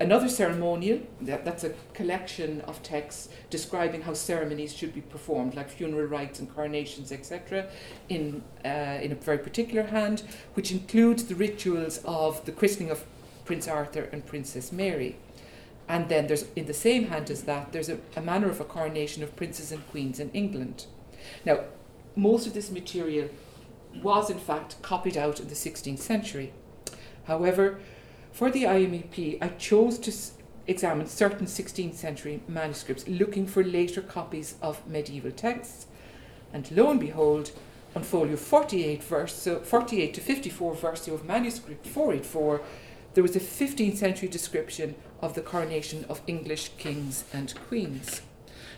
another 0.00 0.28
ceremonial, 0.28 1.00
that, 1.20 1.44
that's 1.44 1.64
a 1.64 1.74
collection 1.92 2.62
of 2.62 2.82
texts 2.82 3.28
describing 3.50 4.02
how 4.02 4.14
ceremonies 4.14 4.74
should 4.74 4.94
be 4.94 5.02
performed, 5.02 5.54
like 5.54 5.68
funeral 5.68 6.06
rites 6.06 6.40
and 6.40 6.52
coronations, 6.54 7.12
etc., 7.12 7.68
in, 8.08 8.42
uh, 8.64 8.98
in 9.02 9.12
a 9.12 9.16
very 9.16 9.38
particular 9.38 9.82
hand, 9.84 10.22
which 10.54 10.72
includes 10.72 11.24
the 11.24 11.34
rituals 11.34 12.00
of 12.06 12.42
the 12.46 12.52
christening 12.52 12.90
of 12.90 13.04
Prince 13.44 13.68
Arthur 13.68 14.08
and 14.12 14.24
Princess 14.24 14.72
Mary. 14.72 15.16
And 15.88 16.08
then 16.08 16.28
there's, 16.28 16.46
in 16.56 16.66
the 16.66 16.74
same 16.74 17.08
hand 17.08 17.28
as 17.28 17.42
that, 17.42 17.72
there's 17.72 17.90
a, 17.90 17.98
a 18.16 18.22
manner 18.22 18.48
of 18.48 18.60
a 18.60 18.64
coronation 18.64 19.22
of 19.22 19.36
princes 19.36 19.72
and 19.72 19.86
queens 19.90 20.18
in 20.18 20.30
England. 20.30 20.86
Now, 21.44 21.64
most 22.16 22.46
of 22.46 22.54
this 22.54 22.70
material 22.70 23.28
was 24.02 24.30
in 24.30 24.38
fact 24.38 24.80
copied 24.80 25.18
out 25.18 25.38
in 25.38 25.48
the 25.48 25.54
16th 25.54 25.98
century. 25.98 26.52
However, 27.24 27.80
for 28.32 28.50
the 28.50 28.64
IMEP, 28.64 29.38
I 29.40 29.48
chose 29.48 29.98
to 30.00 30.12
examine 30.66 31.06
certain 31.06 31.46
16th 31.46 31.94
century 31.94 32.40
manuscripts 32.48 33.06
looking 33.08 33.46
for 33.46 33.64
later 33.64 34.00
copies 34.00 34.54
of 34.62 34.86
medieval 34.86 35.32
texts. 35.32 35.86
And 36.52 36.70
lo 36.70 36.90
and 36.90 37.00
behold, 37.00 37.52
on 37.94 38.02
folio 38.02 38.36
48, 38.36 39.02
verse, 39.02 39.34
so 39.34 39.60
48 39.60 40.14
to 40.14 40.20
54 40.20 40.74
verso 40.74 41.14
of 41.14 41.24
manuscript 41.24 41.86
484, 41.86 42.62
there 43.14 43.22
was 43.22 43.36
a 43.36 43.40
15th 43.40 43.96
century 43.96 44.28
description 44.28 44.94
of 45.20 45.34
the 45.34 45.42
coronation 45.42 46.04
of 46.08 46.22
English 46.26 46.70
kings 46.78 47.24
and 47.32 47.54
queens. 47.68 48.22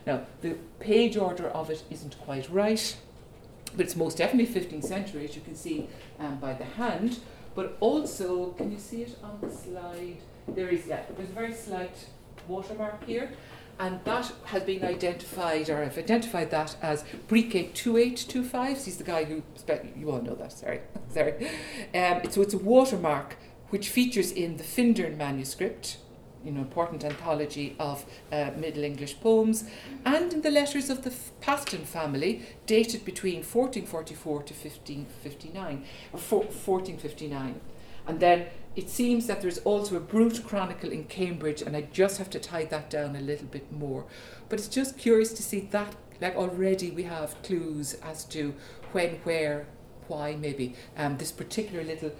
Now, 0.07 0.23
the 0.43 0.57
page 0.81 1.17
order 1.17 1.49
of 1.49 1.71
it 1.71 1.85
isn't 1.91 2.19
quite 2.19 2.51
right, 2.51 2.97
but 3.77 3.87
it's 3.87 3.97
most 3.97 4.19
definitely 4.19 4.53
15th 4.53 4.85
century, 4.85 5.25
as 5.25 5.37
you 5.37 5.43
can 5.43 5.55
see 5.55 5.89
um, 6.19 6.39
by 6.39 6.53
the 6.53 6.65
hand. 6.65 7.21
But 7.55 7.77
also, 7.81 8.51
can 8.53 8.73
you 8.73 8.79
see 8.79 9.03
it 9.03 9.17
on 9.23 9.39
the 9.41 9.51
slide? 9.51 10.17
There 10.49 10.69
is, 10.69 10.87
yeah, 10.87 11.03
there's 11.17 11.31
a 11.31 11.33
very 11.33 11.55
slight 11.55 12.07
watermark 12.49 13.05
here 13.05 13.31
and 13.79 14.01
that 14.05 14.33
has 14.45 14.63
been 14.63 14.85
identified, 14.85 15.69
or 15.69 15.83
I've 15.83 15.99
identified 15.99 16.51
that 16.51 16.77
as 16.81 17.05
Briquet 17.29 17.75
2825. 17.75 18.85
He's 18.85 18.97
the 18.99 19.05
guy 19.05 19.25
who, 19.25 19.43
you 19.97 20.11
all 20.11 20.21
know 20.21 20.35
that, 20.35 20.53
sorry. 20.53 20.81
sorry. 21.11 21.49
Um, 21.95 22.21
so 22.31 22.43
it's 22.43 22.55
a 22.55 22.59
watermark 22.59 23.37
which 23.71 23.89
features 23.89 24.31
in 24.31 24.59
the 24.59 24.65
Findern 24.65 25.17
manuscript, 25.17 25.97
you 26.45 26.53
know, 26.53 26.61
important 26.61 27.05
anthology 27.05 27.75
of 27.79 28.05
uh, 28.33 28.51
Middle 28.57 28.85
English 28.85 29.21
poems, 29.21 29.65
and 30.05 30.33
in 30.33 30.43
the 30.43 30.51
letters 30.51 30.91
of 30.91 31.03
the 31.03 31.13
Paston 31.41 31.85
family, 31.85 32.43
dated 32.67 33.05
between 33.05 33.37
1444 33.37 34.43
to 34.43 34.55
1559, 34.55 35.85
or 36.13 36.21
1459. 36.21 37.61
And 38.07 38.21
then 38.21 38.47
it 38.77 38.91
seems 38.91 39.27
that 39.27 39.41
there's 39.41 39.59
also 39.59 39.97
a 39.97 40.01
Brut 40.01 40.45
Chronicle 40.45 40.91
in 40.91 41.05
Cambridge, 41.05 41.63
and 41.63 41.77
I 41.77 41.83
just 41.93 42.19
have 42.19 42.31
to 42.31 42.41
tie 42.41 42.65
that 42.67 42.91
down 42.91 43.17
a 43.17 43.21
little 43.21 43.47
bit 43.47 43.73
more. 43.73 44.05
But 44.49 44.59
it's 44.59 44.69
just 44.69 44.99
curious 44.99 45.33
to 45.35 45.43
see 45.43 45.61
that, 45.71 45.95
like 46.21 46.37
already 46.37 46.91
we 46.91 47.05
have 47.05 47.41
clues 47.43 47.95
as 48.03 48.25
to 48.27 48.55
when, 48.93 49.17
where, 49.25 49.67
why, 50.09 50.37
maybe. 50.37 50.75
Um, 50.97 51.17
this 51.17 51.33
particular 51.33 51.85
little 51.85 52.13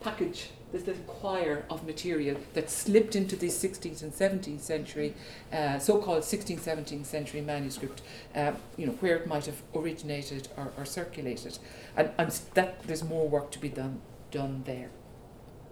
package, 0.00 0.50
this 0.72 0.86
little 0.86 1.02
quire 1.04 1.64
of 1.70 1.86
material 1.86 2.36
that 2.54 2.70
slipped 2.70 3.14
into 3.14 3.36
the 3.36 3.48
16th 3.48 4.02
and 4.02 4.12
17th 4.12 4.60
century, 4.60 5.14
uh, 5.52 5.78
so-called 5.78 6.22
16th, 6.22 6.60
17th 6.60 7.04
century 7.04 7.42
manuscript, 7.42 8.02
um, 8.34 8.56
you 8.76 8.86
know, 8.86 8.92
where 8.94 9.16
it 9.16 9.26
might 9.26 9.46
have 9.46 9.62
originated 9.74 10.48
or, 10.56 10.72
or 10.76 10.84
circulated. 10.84 11.58
And, 11.96 12.10
and 12.18 12.30
that 12.54 12.82
there's 12.84 13.04
more 13.04 13.28
work 13.28 13.50
to 13.52 13.58
be 13.58 13.68
done, 13.68 14.00
done 14.30 14.62
there. 14.64 14.90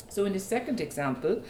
So 0.09 0.25
in 0.27 0.35
the 0.35 0.41
second 0.41 0.81
example, 0.81 1.43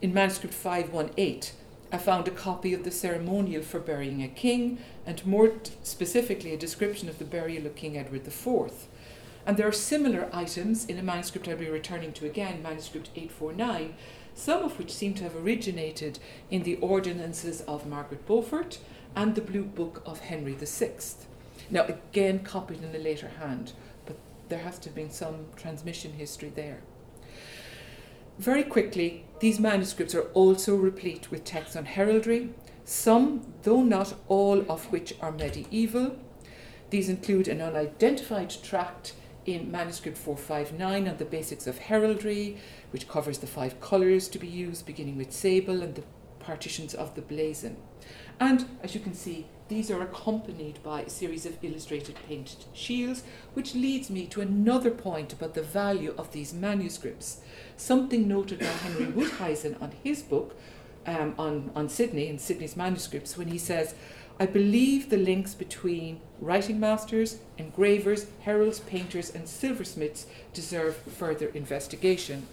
in 0.00 0.14
manuscript 0.14 0.54
518, 0.54 1.52
I 1.92 1.98
found 1.98 2.26
a 2.28 2.32
copy 2.32 2.74
of 2.74 2.84
the 2.84 2.90
ceremonial 2.90 3.62
for 3.62 3.78
burying 3.78 4.22
a 4.22 4.28
king, 4.28 4.78
and 5.06 5.24
more 5.24 5.48
t- 5.48 5.72
specifically, 5.82 6.52
a 6.52 6.56
description 6.56 7.08
of 7.08 7.18
the 7.18 7.24
burial 7.24 7.64
of 7.64 7.76
King 7.76 7.96
Edward 7.96 8.26
IV. 8.26 8.88
And 9.46 9.56
there 9.56 9.68
are 9.68 9.72
similar 9.72 10.28
items 10.32 10.84
in 10.86 10.98
a 10.98 11.04
manuscript 11.04 11.46
I'll 11.46 11.56
be 11.56 11.68
returning 11.68 12.12
to 12.14 12.26
again, 12.26 12.62
manuscript 12.62 13.10
849, 13.14 13.94
some 14.34 14.64
of 14.64 14.76
which 14.76 14.92
seem 14.92 15.14
to 15.14 15.22
have 15.22 15.36
originated 15.36 16.18
in 16.50 16.64
the 16.64 16.74
ordinances 16.76 17.60
of 17.62 17.86
Margaret 17.86 18.26
Beaufort 18.26 18.80
and 19.14 19.36
the 19.36 19.40
Blue 19.40 19.62
Book 19.62 20.02
of 20.04 20.18
Henry 20.18 20.54
VI. 20.54 20.90
Now, 21.70 21.84
again, 21.84 22.40
copied 22.40 22.82
in 22.82 22.94
a 22.94 22.98
later 22.98 23.28
hand, 23.38 23.72
but 24.04 24.16
there 24.48 24.58
has 24.58 24.80
to 24.80 24.88
have 24.88 24.96
been 24.96 25.10
some 25.10 25.46
transmission 25.54 26.14
history 26.14 26.50
there. 26.52 26.80
Very 28.38 28.64
quickly, 28.64 29.24
these 29.38 29.60
manuscripts 29.60 30.14
are 30.14 30.28
also 30.34 30.74
replete 30.74 31.30
with 31.30 31.44
texts 31.44 31.76
on 31.76 31.84
heraldry, 31.84 32.50
some, 32.84 33.54
though 33.62 33.82
not 33.82 34.14
all 34.26 34.70
of 34.70 34.86
which 34.92 35.14
are 35.20 35.32
medieval. 35.32 36.16
These 36.90 37.08
include 37.08 37.48
an 37.48 37.60
unidentified 37.60 38.50
tract 38.62 39.14
in 39.46 39.70
manuscript 39.70 40.18
459 40.18 41.08
on 41.08 41.16
the 41.16 41.24
basics 41.24 41.66
of 41.66 41.78
heraldry, 41.78 42.58
which 42.90 43.08
covers 43.08 43.38
the 43.38 43.46
five 43.46 43.80
colours 43.80 44.28
to 44.28 44.38
be 44.38 44.46
used, 44.46 44.86
beginning 44.86 45.16
with 45.16 45.32
sable 45.32 45.82
and 45.82 45.94
the 45.94 46.02
partitions 46.40 46.94
of 46.94 47.14
the 47.14 47.22
blazon. 47.22 47.76
And 48.38 48.66
as 48.82 48.94
you 48.94 49.00
can 49.00 49.14
see, 49.14 49.46
these 49.68 49.90
are 49.90 50.02
accompanied 50.02 50.80
by 50.82 51.02
a 51.02 51.10
series 51.10 51.44
of 51.44 51.58
illustrated 51.62 52.16
painted 52.28 52.64
shields, 52.72 53.24
which 53.54 53.74
leads 53.74 54.10
me 54.10 54.26
to 54.26 54.40
another 54.40 54.90
point 54.90 55.32
about 55.32 55.54
the 55.54 55.62
value 55.62 56.14
of 56.16 56.32
these 56.32 56.52
manuscripts. 56.52 57.40
Something 57.76 58.28
noted 58.28 58.60
by 58.60 58.66
Henry 58.66 59.06
Woudhuysen 59.06 59.80
on 59.82 59.92
his 60.04 60.22
book 60.22 60.56
um, 61.06 61.34
on, 61.38 61.70
on 61.74 61.88
Sidney 61.88 62.28
and 62.28 62.40
Sidney's 62.40 62.76
manuscripts 62.76 63.36
when 63.36 63.48
he 63.48 63.58
says, 63.58 63.94
I 64.38 64.46
believe 64.46 65.08
the 65.08 65.16
links 65.16 65.54
between 65.54 66.20
writing 66.40 66.78
masters, 66.78 67.38
engravers, 67.56 68.26
heralds, 68.42 68.80
painters, 68.80 69.34
and 69.34 69.48
silversmiths 69.48 70.26
deserve 70.52 70.96
further 70.96 71.48
investigation. 71.48 72.46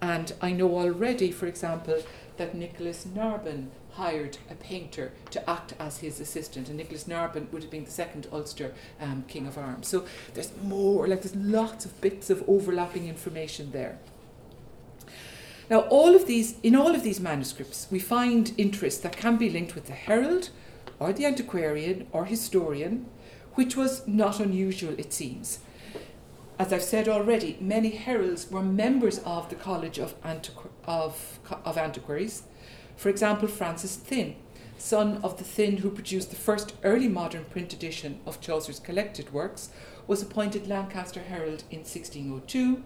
And 0.00 0.32
I 0.40 0.52
know 0.52 0.78
already, 0.78 1.32
for 1.32 1.46
example, 1.46 2.02
that 2.36 2.54
Nicholas 2.54 3.06
Narbon 3.06 3.70
hired 3.92 4.38
a 4.50 4.54
painter 4.54 5.12
to 5.30 5.50
act 5.50 5.72
as 5.80 5.98
his 5.98 6.20
assistant, 6.20 6.68
and 6.68 6.76
Nicholas 6.76 7.08
Narbon 7.08 7.48
would 7.50 7.62
have 7.62 7.70
been 7.70 7.86
the 7.86 7.90
second 7.90 8.28
Ulster 8.30 8.74
um, 9.00 9.24
King 9.26 9.46
of 9.46 9.58
Arms. 9.58 9.88
So 9.88 10.04
there's 10.34 10.52
more, 10.62 11.08
like 11.08 11.22
there's 11.22 11.34
lots 11.34 11.86
of 11.86 12.00
bits 12.00 12.30
of 12.30 12.44
overlapping 12.46 13.08
information 13.08 13.72
there. 13.72 13.98
Now, 15.68 15.80
all 15.80 16.14
of 16.14 16.26
these, 16.26 16.60
in 16.62 16.76
all 16.76 16.94
of 16.94 17.02
these 17.02 17.18
manuscripts, 17.18 17.88
we 17.90 17.98
find 17.98 18.52
interests 18.56 19.00
that 19.00 19.16
can 19.16 19.36
be 19.36 19.50
linked 19.50 19.74
with 19.74 19.86
the 19.86 19.94
herald, 19.94 20.50
or 20.98 21.12
the 21.12 21.26
antiquarian, 21.26 22.06
or 22.12 22.24
historian, 22.24 23.06
which 23.54 23.76
was 23.76 24.06
not 24.06 24.40
unusual, 24.40 24.94
it 24.98 25.12
seems. 25.12 25.60
As 26.58 26.72
I've 26.72 26.82
said 26.82 27.08
already, 27.08 27.58
many 27.60 27.90
heralds 27.90 28.50
were 28.50 28.62
members 28.62 29.18
of 29.20 29.50
the 29.50 29.56
College 29.56 29.98
of, 29.98 30.20
Antiqu- 30.22 30.70
of, 30.84 31.38
of 31.64 31.76
Antiquaries, 31.76 32.44
for 32.96 33.10
example, 33.10 33.46
Francis 33.46 33.96
Thynne, 33.96 34.36
son 34.78 35.20
of 35.22 35.36
the 35.36 35.44
Thynne 35.44 35.78
who 35.78 35.90
produced 35.90 36.30
the 36.30 36.36
first 36.36 36.74
early 36.82 37.08
modern 37.08 37.44
print 37.44 37.72
edition 37.74 38.20
of 38.24 38.40
Chaucer's 38.40 38.80
collected 38.80 39.32
works, 39.32 39.68
was 40.06 40.22
appointed 40.22 40.66
Lancaster 40.66 41.20
Herald 41.20 41.64
in 41.70 41.80
1602. 41.80 42.82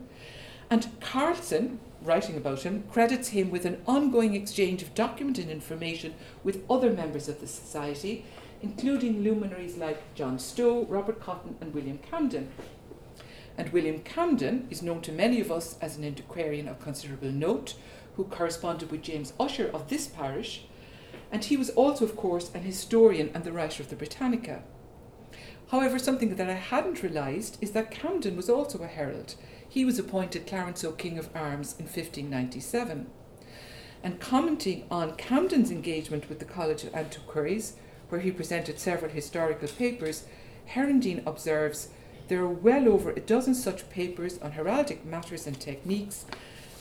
And 0.70 0.88
Carlson, 1.00 1.80
writing 2.00 2.36
about 2.36 2.62
him, 2.62 2.84
credits 2.92 3.30
him 3.30 3.50
with 3.50 3.64
an 3.64 3.82
ongoing 3.86 4.34
exchange 4.34 4.82
of 4.82 4.94
document 4.94 5.36
and 5.38 5.50
information 5.50 6.14
with 6.44 6.64
other 6.70 6.92
members 6.92 7.28
of 7.28 7.40
the 7.40 7.48
society, 7.48 8.24
including 8.62 9.24
luminaries 9.24 9.76
like 9.76 10.14
John 10.14 10.38
Stow, 10.38 10.84
Robert 10.84 11.20
Cotton, 11.20 11.56
and 11.60 11.74
William 11.74 11.98
Camden. 11.98 12.50
And 13.58 13.70
William 13.70 13.98
Camden 14.02 14.68
is 14.70 14.80
known 14.80 15.00
to 15.02 15.12
many 15.12 15.40
of 15.40 15.50
us 15.50 15.76
as 15.80 15.96
an 15.96 16.04
antiquarian 16.04 16.68
of 16.68 16.78
considerable 16.78 17.32
note, 17.32 17.74
who 18.16 18.24
corresponded 18.24 18.92
with 18.92 19.02
James 19.02 19.32
Ussher 19.40 19.70
of 19.74 19.88
this 19.88 20.06
parish, 20.06 20.66
and 21.32 21.44
he 21.44 21.56
was 21.56 21.70
also, 21.70 22.04
of 22.04 22.16
course, 22.16 22.50
an 22.54 22.62
historian 22.62 23.30
and 23.34 23.42
the 23.42 23.52
writer 23.52 23.82
of 23.82 23.90
the 23.90 23.96
Britannia. 23.96 24.62
However, 25.70 25.98
something 25.98 26.34
that 26.34 26.50
I 26.50 26.54
hadn't 26.54 27.02
realised 27.02 27.58
is 27.60 27.72
that 27.72 27.90
Camden 27.90 28.36
was 28.36 28.50
also 28.50 28.78
a 28.82 28.88
herald. 28.88 29.36
He 29.70 29.84
was 29.84 30.00
appointed 30.00 30.48
Clarenceux 30.48 30.98
King 30.98 31.16
of 31.16 31.30
Arms 31.32 31.76
in 31.78 31.84
1597. 31.84 33.06
And 34.02 34.18
commenting 34.18 34.84
on 34.90 35.14
Camden's 35.14 35.70
engagement 35.70 36.28
with 36.28 36.40
the 36.40 36.44
College 36.44 36.82
of 36.82 36.92
Antiquaries, 36.92 37.74
where 38.08 38.20
he 38.20 38.32
presented 38.32 38.80
several 38.80 39.12
historical 39.12 39.68
papers, 39.68 40.24
Herendeen 40.74 41.24
observes 41.24 41.90
there 42.26 42.40
are 42.40 42.48
well 42.48 42.88
over 42.88 43.10
a 43.10 43.20
dozen 43.20 43.54
such 43.54 43.88
papers 43.90 44.38
on 44.38 44.52
heraldic 44.52 45.04
matters 45.04 45.46
and 45.46 45.60
techniques, 45.60 46.24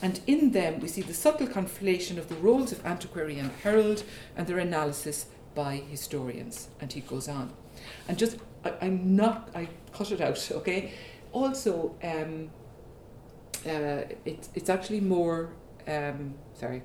and 0.01 0.19
in 0.25 0.51
them 0.51 0.79
we 0.79 0.87
see 0.87 1.03
the 1.03 1.13
subtle 1.13 1.45
conflation 1.45 2.17
of 2.17 2.27
the 2.27 2.35
roles 2.35 2.71
of 2.71 2.83
antiquary 2.83 3.37
and 3.37 3.51
herald 3.61 4.03
and 4.35 4.47
their 4.47 4.57
analysis 4.57 5.27
by 5.53 5.75
historians. 5.75 6.69
And 6.81 6.91
he 6.91 7.01
goes 7.01 7.27
on. 7.27 7.53
And 8.07 8.17
just, 8.17 8.37
I, 8.65 8.71
am 8.81 9.15
not, 9.15 9.49
I 9.53 9.69
cut 9.93 10.11
it 10.11 10.21
out, 10.21 10.51
okay? 10.55 10.93
Also, 11.31 11.95
um, 12.03 12.49
uh, 13.65 14.03
it, 14.25 14.49
it's 14.55 14.69
actually 14.69 15.01
more, 15.01 15.53
um, 15.87 16.35
sorry, 16.53 16.83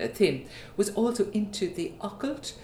uh, 0.00 0.08
Thynne, 0.08 0.46
was 0.76 0.90
also 0.90 1.30
into 1.30 1.68
the 1.68 1.92
occult. 2.00 2.54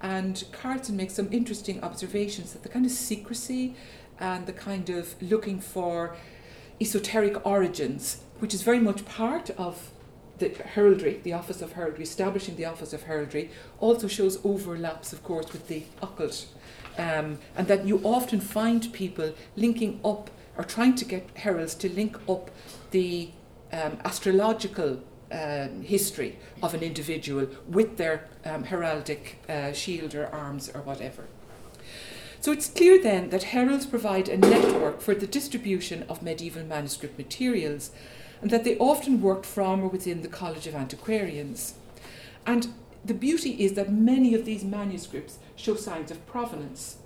And 0.00 0.44
Carlson 0.52 0.96
makes 0.96 1.14
some 1.14 1.28
interesting 1.32 1.82
observations 1.82 2.52
that 2.52 2.62
the 2.62 2.68
kind 2.68 2.86
of 2.86 2.92
secrecy 2.92 3.74
and 4.20 4.46
the 4.46 4.52
kind 4.52 4.88
of 4.90 5.20
looking 5.20 5.60
for 5.60 6.16
esoteric 6.80 7.44
origins 7.44 8.22
which 8.38 8.54
is 8.54 8.62
very 8.62 8.78
much 8.78 9.04
part 9.04 9.50
of 9.50 9.90
the 10.38 10.50
heraldry, 10.50 11.20
the 11.24 11.32
office 11.32 11.60
of 11.60 11.72
heraldry, 11.72 12.04
establishing 12.04 12.56
the 12.56 12.64
office 12.64 12.92
of 12.92 13.04
heraldry, 13.04 13.50
also 13.80 14.06
shows 14.06 14.38
overlaps, 14.44 15.12
of 15.12 15.22
course, 15.24 15.52
with 15.52 15.66
the 15.66 15.82
occult. 16.00 16.46
Um, 16.96 17.38
and 17.56 17.66
that 17.68 17.86
you 17.86 18.00
often 18.04 18.40
find 18.40 18.92
people 18.92 19.34
linking 19.56 20.00
up 20.04 20.30
or 20.58 20.64
trying 20.64 20.96
to 20.96 21.04
get 21.04 21.30
heralds 21.36 21.74
to 21.76 21.88
link 21.88 22.18
up 22.28 22.50
the 22.90 23.30
um, 23.72 23.98
astrological 24.04 25.00
uh, 25.30 25.68
history 25.82 26.38
of 26.62 26.74
an 26.74 26.82
individual 26.82 27.46
with 27.66 27.96
their 27.96 28.28
um, 28.44 28.64
heraldic 28.64 29.36
uh, 29.48 29.72
shield 29.72 30.14
or 30.14 30.26
arms 30.26 30.68
or 30.74 30.82
whatever. 30.82 31.24
So 32.40 32.52
it's 32.52 32.68
clear 32.68 33.02
then 33.02 33.30
that 33.30 33.44
heralds 33.44 33.86
provide 33.86 34.28
a 34.28 34.36
network 34.36 35.00
for 35.00 35.14
the 35.14 35.26
distribution 35.26 36.04
of 36.08 36.22
medieval 36.22 36.64
manuscript 36.64 37.18
materials 37.18 37.90
and 38.40 38.50
that 38.50 38.64
they 38.64 38.78
often 38.78 39.20
worked 39.20 39.46
from 39.46 39.82
or 39.82 39.88
within 39.88 40.22
the 40.22 40.28
College 40.28 40.66
of 40.66 40.74
Antiquarians. 40.74 41.74
And 42.46 42.68
the 43.04 43.14
beauty 43.14 43.50
is 43.64 43.74
that 43.74 43.92
many 43.92 44.34
of 44.34 44.44
these 44.44 44.64
manuscripts 44.64 45.38
show 45.56 45.74
signs 45.74 46.10
of 46.10 46.24
provenance. 46.26 46.98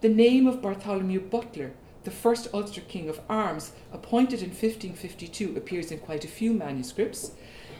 The 0.00 0.08
name 0.08 0.46
of 0.46 0.60
Bartholomew 0.60 1.20
Butler, 1.20 1.72
the 2.04 2.10
first 2.10 2.48
Ulster 2.52 2.80
King 2.80 3.08
of 3.08 3.20
Arms, 3.28 3.72
appointed 3.92 4.40
in 4.40 4.48
1552, 4.48 5.56
appears 5.56 5.90
in 5.92 5.98
quite 5.98 6.24
a 6.24 6.28
few 6.28 6.52
manuscripts. 6.52 7.32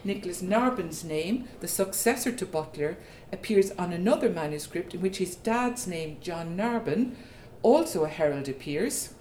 Nicholas 0.05 0.43
Narbon's 0.43 1.05
name, 1.05 1.49
the 1.61 1.69
successor 1.69 2.33
to 2.33 2.47
Butler, 2.47 2.99
appears 3.33 3.71
on 3.73 3.93
another 3.93 4.29
manuscript 4.29 4.95
in 4.95 5.01
which 5.01 5.19
his 5.19 5.37
dad's 5.37 5.87
name, 5.87 6.19
John 6.21 6.57
Narbon, 6.57 7.17
also 7.63 8.05
a 8.05 8.09
herald, 8.09 8.49
appears. 8.49 9.15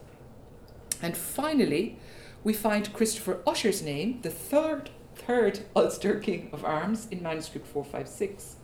And 1.01 1.15
finally, 1.15 1.97
we 2.43 2.53
find 2.53 2.93
Christopher 2.93 3.41
Ussher's 3.45 3.81
name, 3.81 4.19
the 4.21 4.29
third, 4.29 4.89
third 5.15 5.61
Ulster 5.75 6.19
King 6.19 6.49
of 6.51 6.65
Arms, 6.65 7.07
in 7.11 7.21
manuscript 7.21 7.67
456. 7.67 8.55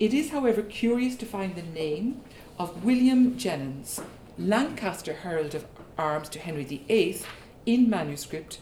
It 0.00 0.14
is, 0.14 0.30
however, 0.30 0.62
curious 0.62 1.16
to 1.16 1.26
find 1.26 1.54
the 1.54 1.62
name 1.62 2.22
of 2.58 2.84
William 2.84 3.34
Jenyns, 3.34 4.00
Lancaster 4.38 5.14
Herald 5.14 5.56
of 5.56 5.66
Arms 5.98 6.28
to 6.28 6.38
Henry 6.38 6.62
VIII, 6.62 7.22
in 7.66 7.90
manuscript 7.90 8.60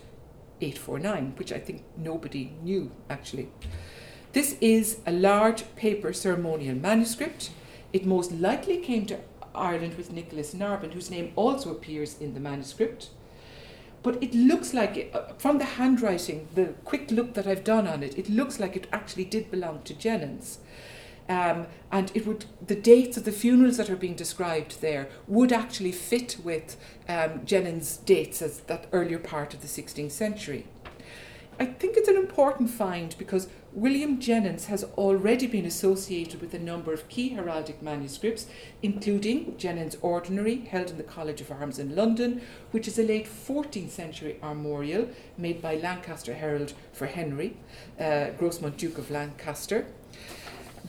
849, 0.62 1.34
which 1.36 1.52
I 1.52 1.58
think 1.58 1.84
nobody 1.98 2.54
knew 2.62 2.90
actually. 3.10 3.50
This 4.32 4.56
is 4.62 5.00
a 5.06 5.12
large 5.12 5.64
paper 5.76 6.14
ceremonial 6.14 6.76
manuscript. 6.76 7.50
It 7.92 8.06
most 8.06 8.32
likely 8.32 8.78
came 8.78 9.04
to 9.06 9.20
Ireland 9.54 9.98
with 9.98 10.12
Nicholas 10.12 10.54
Narbon, 10.54 10.92
whose 10.92 11.10
name 11.10 11.32
also 11.36 11.70
appears 11.72 12.18
in 12.18 12.32
the 12.32 12.40
manuscript. 12.40 13.10
But 14.02 14.22
it 14.22 14.34
looks 14.34 14.72
like, 14.72 14.96
it, 14.96 15.14
uh, 15.14 15.34
from 15.34 15.58
the 15.58 15.64
handwriting, 15.64 16.48
the 16.54 16.74
quick 16.84 17.10
look 17.10 17.34
that 17.34 17.46
I've 17.46 17.64
done 17.64 17.86
on 17.86 18.02
it, 18.02 18.16
it 18.18 18.30
looks 18.30 18.58
like 18.58 18.76
it 18.76 18.86
actually 18.92 19.24
did 19.24 19.50
belong 19.50 19.82
to 19.82 19.92
Jenyns. 19.94 20.56
Um, 21.28 21.66
and 21.90 22.12
it 22.14 22.26
would 22.26 22.44
the 22.64 22.76
dates 22.76 23.16
of 23.16 23.24
the 23.24 23.32
funerals 23.32 23.78
that 23.78 23.90
are 23.90 23.96
being 23.96 24.14
described 24.14 24.80
there 24.80 25.08
would 25.26 25.52
actually 25.52 25.92
fit 25.92 26.36
with 26.44 26.76
um, 27.08 27.40
Jenyns' 27.40 28.04
dates 28.04 28.42
as 28.42 28.60
that 28.60 28.86
earlier 28.92 29.18
part 29.18 29.54
of 29.54 29.60
the 29.60 29.66
16th 29.66 30.12
century. 30.12 30.66
I 31.58 31.64
think 31.64 31.96
it's 31.96 32.08
an 32.08 32.16
important 32.16 32.68
find 32.68 33.14
because 33.18 33.48
William 33.72 34.18
Jenyns 34.18 34.66
has 34.66 34.84
already 34.98 35.46
been 35.46 35.64
associated 35.64 36.40
with 36.40 36.52
a 36.52 36.58
number 36.58 36.92
of 36.92 37.08
key 37.08 37.34
heraldic 37.34 37.80
manuscripts, 37.80 38.46
including 38.82 39.52
Jenyns' 39.52 39.96
Ordinary, 40.02 40.60
held 40.66 40.90
in 40.90 40.98
the 40.98 41.02
College 41.02 41.40
of 41.40 41.50
Arms 41.50 41.78
in 41.78 41.96
London, 41.96 42.42
which 42.72 42.86
is 42.86 42.98
a 42.98 43.02
late 43.02 43.26
14th 43.26 43.90
century 43.90 44.38
armorial 44.42 45.08
made 45.38 45.62
by 45.62 45.76
Lancaster 45.76 46.34
Herald 46.34 46.74
for 46.92 47.06
Henry, 47.06 47.56
uh, 47.98 48.32
Grosmont 48.38 48.76
Duke 48.76 48.98
of 48.98 49.10
Lancaster 49.10 49.86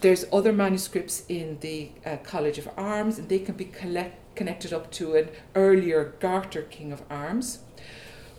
there's 0.02 0.26
other 0.32 0.54
manuscripts 0.54 1.24
in 1.28 1.58
the 1.62 1.90
uh, 2.06 2.18
College 2.18 2.58
of 2.58 2.70
Arms, 2.78 3.18
and 3.18 3.30
they 3.30 3.40
can 3.40 3.56
be 3.56 3.66
collect- 3.66 4.36
connected 4.36 4.72
up 4.74 4.92
to 4.92 5.16
an 5.16 5.30
earlier 5.56 6.14
Garter 6.20 6.64
King 6.64 6.92
of 6.92 7.02
Arms. 7.10 7.60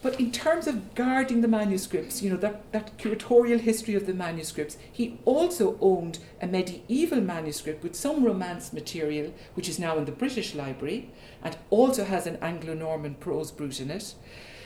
But 0.01 0.21
in 0.21 0.31
terms 0.31 0.69
of 0.69 0.95
guarding 0.95 1.41
the 1.41 1.49
manuscripts, 1.49 2.23
you 2.23 2.31
know, 2.31 2.37
that, 2.37 2.71
that 2.71 2.97
curatorial 2.99 3.59
history 3.59 3.95
of 3.95 4.07
the 4.07 4.15
manuscripts, 4.15 4.77
he 4.93 5.19
also 5.25 5.77
owned 5.81 6.21
a 6.41 6.47
medieval 6.47 7.21
manuscript 7.21 7.83
with 7.83 7.97
some 7.97 8.25
Romance 8.25 8.73
material, 8.73 9.35
which 9.55 9.69
is 9.69 9.81
now 9.81 9.99
in 9.99 10.05
the 10.05 10.13
British 10.13 10.55
Library, 10.55 11.11
and 11.43 11.57
also 11.71 12.05
has 12.05 12.29
an 12.29 12.39
Anglo 12.41 12.75
Norman 12.75 13.17
prose 13.17 13.51
brut 13.51 13.81
in 13.81 13.91
it. 13.91 14.15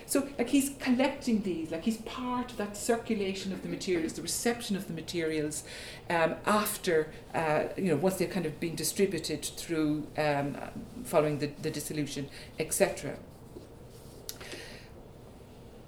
So, 0.07 0.29
like, 0.39 0.49
he's 0.49 0.71
collecting 0.79 1.43
these, 1.43 1.71
like, 1.71 1.85
he's 1.85 1.99
part 1.99 2.53
of 2.53 2.57
that 2.59 2.77
circulation 2.77 3.53
of 3.53 3.63
the 3.63 3.69
materials, 3.69 4.15
the 4.15 4.23
reception 4.23 4.77
of 4.77 4.87
the 4.87 4.93
materials 4.93 5.65
um, 6.11 6.35
after, 6.47 7.13
uh, 7.35 7.65
you 7.77 7.85
know, 7.85 7.97
once 7.97 8.17
they've 8.17 8.31
kind 8.31 8.47
of 8.47 8.59
been 8.61 8.75
distributed 8.75 9.45
through 9.45 10.07
um, 10.19 10.57
following 11.05 11.39
the, 11.39 11.51
the 11.63 11.71
dissolution, 11.71 12.29
etc. 12.59 13.17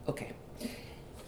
Okay. 0.09 0.33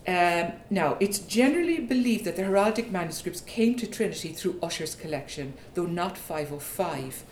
Um, 0.08 0.52
now, 0.70 0.96
it's 1.00 1.18
generally 1.18 1.80
believed 1.80 2.24
that 2.26 2.36
the 2.36 2.42
heraldic 2.42 2.90
manuscripts 2.90 3.40
came 3.40 3.74
to 3.76 3.86
Trinity 3.88 4.32
through 4.32 4.58
Ussher's 4.62 4.94
collection, 4.94 5.54
though 5.74 5.86
not 5.86 6.16
505 6.16 7.24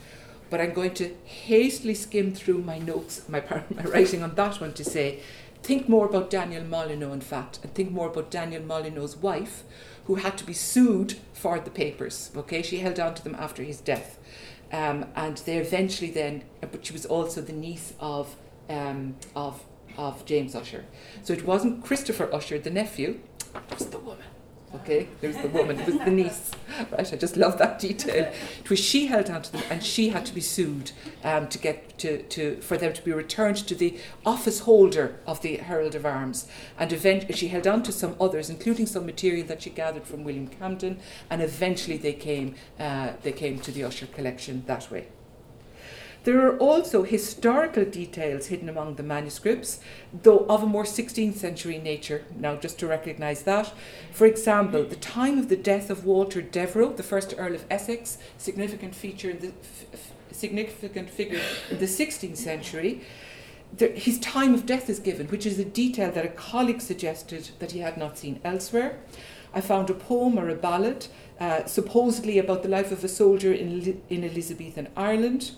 but 0.50 0.60
I'm 0.60 0.72
going 0.72 0.94
to 0.94 1.12
hastily 1.24 1.94
skim 1.94 2.32
through 2.32 2.58
my 2.58 2.78
notes, 2.78 3.28
my, 3.28 3.42
my 3.74 3.82
writing 3.82 4.22
on 4.22 4.36
that 4.36 4.60
one 4.60 4.72
to 4.74 4.84
say 4.84 5.20
think 5.64 5.88
more 5.88 6.06
about 6.06 6.28
Daniel 6.28 6.62
Molyneux, 6.62 7.12
in 7.12 7.22
fact, 7.22 7.58
and 7.62 7.74
think 7.74 7.90
more 7.90 8.08
about 8.08 8.30
Daniel 8.30 8.62
Molyneux's 8.62 9.16
wife, 9.16 9.64
who 10.04 10.16
had 10.16 10.36
to 10.36 10.44
be 10.44 10.52
sued 10.52 11.14
for 11.32 11.58
the 11.58 11.70
papers. 11.70 12.30
Okay, 12.36 12.60
she 12.60 12.78
held 12.78 13.00
on 13.00 13.14
to 13.14 13.24
them 13.24 13.34
after 13.34 13.62
his 13.62 13.80
death. 13.80 14.18
Um, 14.70 15.06
and 15.16 15.38
they 15.38 15.56
eventually 15.56 16.10
then, 16.10 16.44
but 16.60 16.84
she 16.84 16.92
was 16.92 17.06
also 17.06 17.40
the 17.40 17.52
niece 17.52 17.94
of, 17.98 18.36
um, 18.68 19.16
of, 19.34 19.64
of 19.96 20.24
James 20.26 20.54
Ussher. 20.54 20.84
So 21.22 21.32
it 21.32 21.46
wasn't 21.46 21.82
Christopher 21.82 22.28
Ussher, 22.32 22.58
the 22.58 22.70
nephew, 22.70 23.20
it 23.54 23.78
was 23.78 23.86
the 23.86 23.98
woman. 23.98 24.33
Okay, 24.74 25.08
there 25.20 25.30
was 25.30 25.38
the 25.38 25.48
woman, 25.48 25.78
it 25.78 25.86
was 25.86 25.98
the 25.98 26.10
niece. 26.10 26.50
Right, 26.90 27.12
I 27.12 27.16
just 27.16 27.36
love 27.36 27.58
that 27.58 27.78
detail. 27.78 28.32
It 28.60 28.68
was 28.68 28.80
she 28.80 29.06
held 29.06 29.30
on 29.30 29.42
to 29.42 29.52
them, 29.52 29.62
and 29.70 29.84
she 29.84 30.08
had 30.08 30.26
to 30.26 30.34
be 30.34 30.40
sued 30.40 30.90
um, 31.22 31.48
to 31.48 31.58
get 31.58 31.96
to, 31.98 32.22
to 32.22 32.56
for 32.56 32.76
them 32.76 32.92
to 32.92 33.02
be 33.02 33.12
returned 33.12 33.56
to 33.68 33.74
the 33.74 33.96
office 34.26 34.60
holder 34.60 35.20
of 35.26 35.40
the 35.42 35.58
Herald 35.58 35.94
of 35.94 36.04
Arms. 36.04 36.48
And 36.76 36.92
eventually, 36.92 37.34
she 37.34 37.48
held 37.48 37.68
on 37.68 37.84
to 37.84 37.92
some 37.92 38.16
others, 38.20 38.50
including 38.50 38.86
some 38.86 39.06
material 39.06 39.46
that 39.46 39.62
she 39.62 39.70
gathered 39.70 40.06
from 40.06 40.24
William 40.24 40.48
Camden. 40.48 40.98
And 41.30 41.40
eventually, 41.40 41.96
they 41.96 42.14
came 42.14 42.56
uh, 42.78 43.12
they 43.22 43.32
came 43.32 43.60
to 43.60 43.70
the 43.70 43.84
Ussher 43.84 44.06
collection 44.06 44.64
that 44.66 44.90
way. 44.90 45.06
There 46.24 46.46
are 46.46 46.56
also 46.56 47.02
historical 47.02 47.84
details 47.84 48.46
hidden 48.46 48.70
among 48.70 48.94
the 48.94 49.02
manuscripts, 49.02 49.80
though 50.22 50.46
of 50.48 50.62
a 50.62 50.66
more 50.66 50.84
16th 50.84 51.34
century 51.34 51.76
nature, 51.76 52.24
now 52.34 52.56
just 52.56 52.78
to 52.78 52.86
recognise 52.86 53.42
that. 53.42 53.74
For 54.10 54.26
example, 54.26 54.84
the 54.84 54.96
time 54.96 55.38
of 55.38 55.50
the 55.50 55.56
death 55.56 55.90
of 55.90 56.06
Walter 56.06 56.40
Devereux, 56.40 56.96
the 56.96 57.02
first 57.02 57.34
Earl 57.36 57.54
of 57.54 57.66
Essex, 57.70 58.16
significant 58.38 58.94
feature 58.94 59.30
in 59.30 59.40
the 59.40 59.48
f- 59.48 60.12
significant 60.32 61.10
figure 61.10 61.42
in 61.70 61.78
the 61.78 61.84
16th 61.84 62.38
century. 62.38 63.02
There, 63.76 63.92
his 63.92 64.18
time 64.18 64.54
of 64.54 64.64
death 64.64 64.88
is 64.88 65.00
given, 65.00 65.26
which 65.26 65.44
is 65.44 65.58
a 65.58 65.64
detail 65.64 66.10
that 66.12 66.24
a 66.24 66.28
colleague 66.28 66.80
suggested 66.80 67.50
that 67.58 67.72
he 67.72 67.80
had 67.80 67.98
not 67.98 68.16
seen 68.16 68.40
elsewhere. 68.44 68.98
I 69.52 69.60
found 69.60 69.90
a 69.90 69.94
poem 69.94 70.38
or 70.38 70.48
a 70.48 70.54
ballad, 70.54 71.06
uh, 71.38 71.66
supposedly 71.66 72.38
about 72.38 72.62
the 72.62 72.68
life 72.70 72.92
of 72.92 73.04
a 73.04 73.08
soldier 73.08 73.52
in, 73.52 74.00
in 74.08 74.24
Elizabethan 74.24 74.88
Ireland 74.96 75.50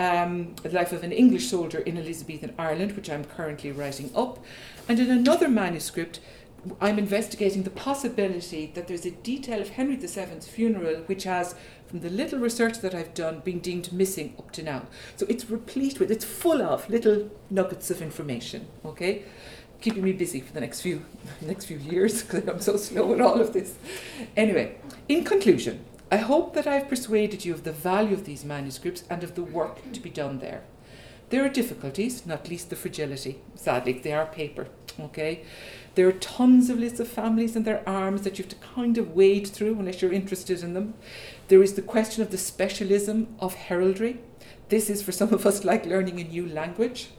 um, 0.00 0.54
The 0.62 0.70
Life 0.70 0.92
of 0.92 1.04
an 1.04 1.12
English 1.12 1.48
Soldier 1.48 1.80
in 1.80 1.98
Elizabethan 1.98 2.54
Ireland, 2.58 2.92
which 2.96 3.10
I'm 3.10 3.24
currently 3.24 3.70
writing 3.70 4.10
up. 4.16 4.42
And 4.88 4.98
in 4.98 5.10
another 5.10 5.48
manuscript, 5.48 6.20
I'm 6.80 6.98
investigating 6.98 7.62
the 7.62 7.70
possibility 7.70 8.70
that 8.74 8.88
there's 8.88 9.06
a 9.06 9.10
detail 9.10 9.60
of 9.60 9.70
Henry 9.70 9.96
VII's 9.96 10.46
funeral 10.46 10.96
which 11.06 11.24
has, 11.24 11.54
from 11.86 12.00
the 12.00 12.10
little 12.10 12.38
research 12.38 12.78
that 12.78 12.94
I've 12.94 13.14
done, 13.14 13.40
been 13.40 13.60
deemed 13.60 13.92
missing 13.92 14.34
up 14.38 14.52
to 14.52 14.62
now. 14.62 14.86
So 15.16 15.26
it's 15.28 15.50
replete 15.50 15.98
with, 16.00 16.10
it's 16.10 16.24
full 16.24 16.62
of 16.62 16.88
little 16.88 17.30
nuggets 17.50 17.90
of 17.90 18.02
information, 18.02 18.66
okay? 18.84 19.24
Keeping 19.80 20.04
me 20.04 20.12
busy 20.12 20.40
for 20.40 20.52
the 20.52 20.60
next 20.60 20.82
few 20.82 21.04
next 21.40 21.64
few 21.64 21.78
years 21.78 22.22
because 22.22 22.46
I'm 22.46 22.60
so 22.60 22.76
slow 22.76 23.14
at 23.14 23.20
all 23.20 23.40
of 23.40 23.54
this. 23.54 23.76
Anyway, 24.36 24.76
in 25.08 25.24
conclusion, 25.24 25.84
I 26.12 26.16
hope 26.16 26.54
that 26.54 26.66
I've 26.66 26.88
persuaded 26.88 27.44
you 27.44 27.54
of 27.54 27.62
the 27.62 27.70
value 27.70 28.14
of 28.14 28.24
these 28.24 28.44
manuscripts 28.44 29.04
and 29.08 29.22
of 29.22 29.36
the 29.36 29.44
work 29.44 29.92
to 29.92 30.00
be 30.00 30.10
done 30.10 30.40
there. 30.40 30.62
There 31.28 31.44
are 31.44 31.48
difficulties, 31.48 32.26
not 32.26 32.48
least 32.48 32.68
the 32.68 32.74
fragility. 32.74 33.38
Sadly, 33.54 33.92
they 33.92 34.12
are 34.12 34.26
paper, 34.26 34.66
okay? 34.98 35.44
There 35.94 36.08
are 36.08 36.12
tons 36.12 36.68
of 36.68 36.80
lists 36.80 36.98
of 36.98 37.06
families 37.06 37.54
and 37.54 37.64
their 37.64 37.88
arms 37.88 38.22
that 38.22 38.38
you 38.38 38.44
have 38.44 38.50
to 38.50 38.66
kind 38.74 38.98
of 38.98 39.14
wade 39.14 39.46
through 39.46 39.78
unless 39.78 40.02
you're 40.02 40.12
interested 40.12 40.64
in 40.64 40.74
them. 40.74 40.94
There 41.46 41.62
is 41.62 41.74
the 41.74 41.82
question 41.82 42.24
of 42.24 42.32
the 42.32 42.38
specialism 42.38 43.36
of 43.38 43.54
heraldry. 43.54 44.18
This 44.68 44.90
is 44.90 45.02
for 45.02 45.12
some 45.12 45.32
of 45.32 45.46
us 45.46 45.64
like 45.64 45.86
learning 45.86 46.18
a 46.18 46.24
new 46.24 46.48
language. 46.48 47.10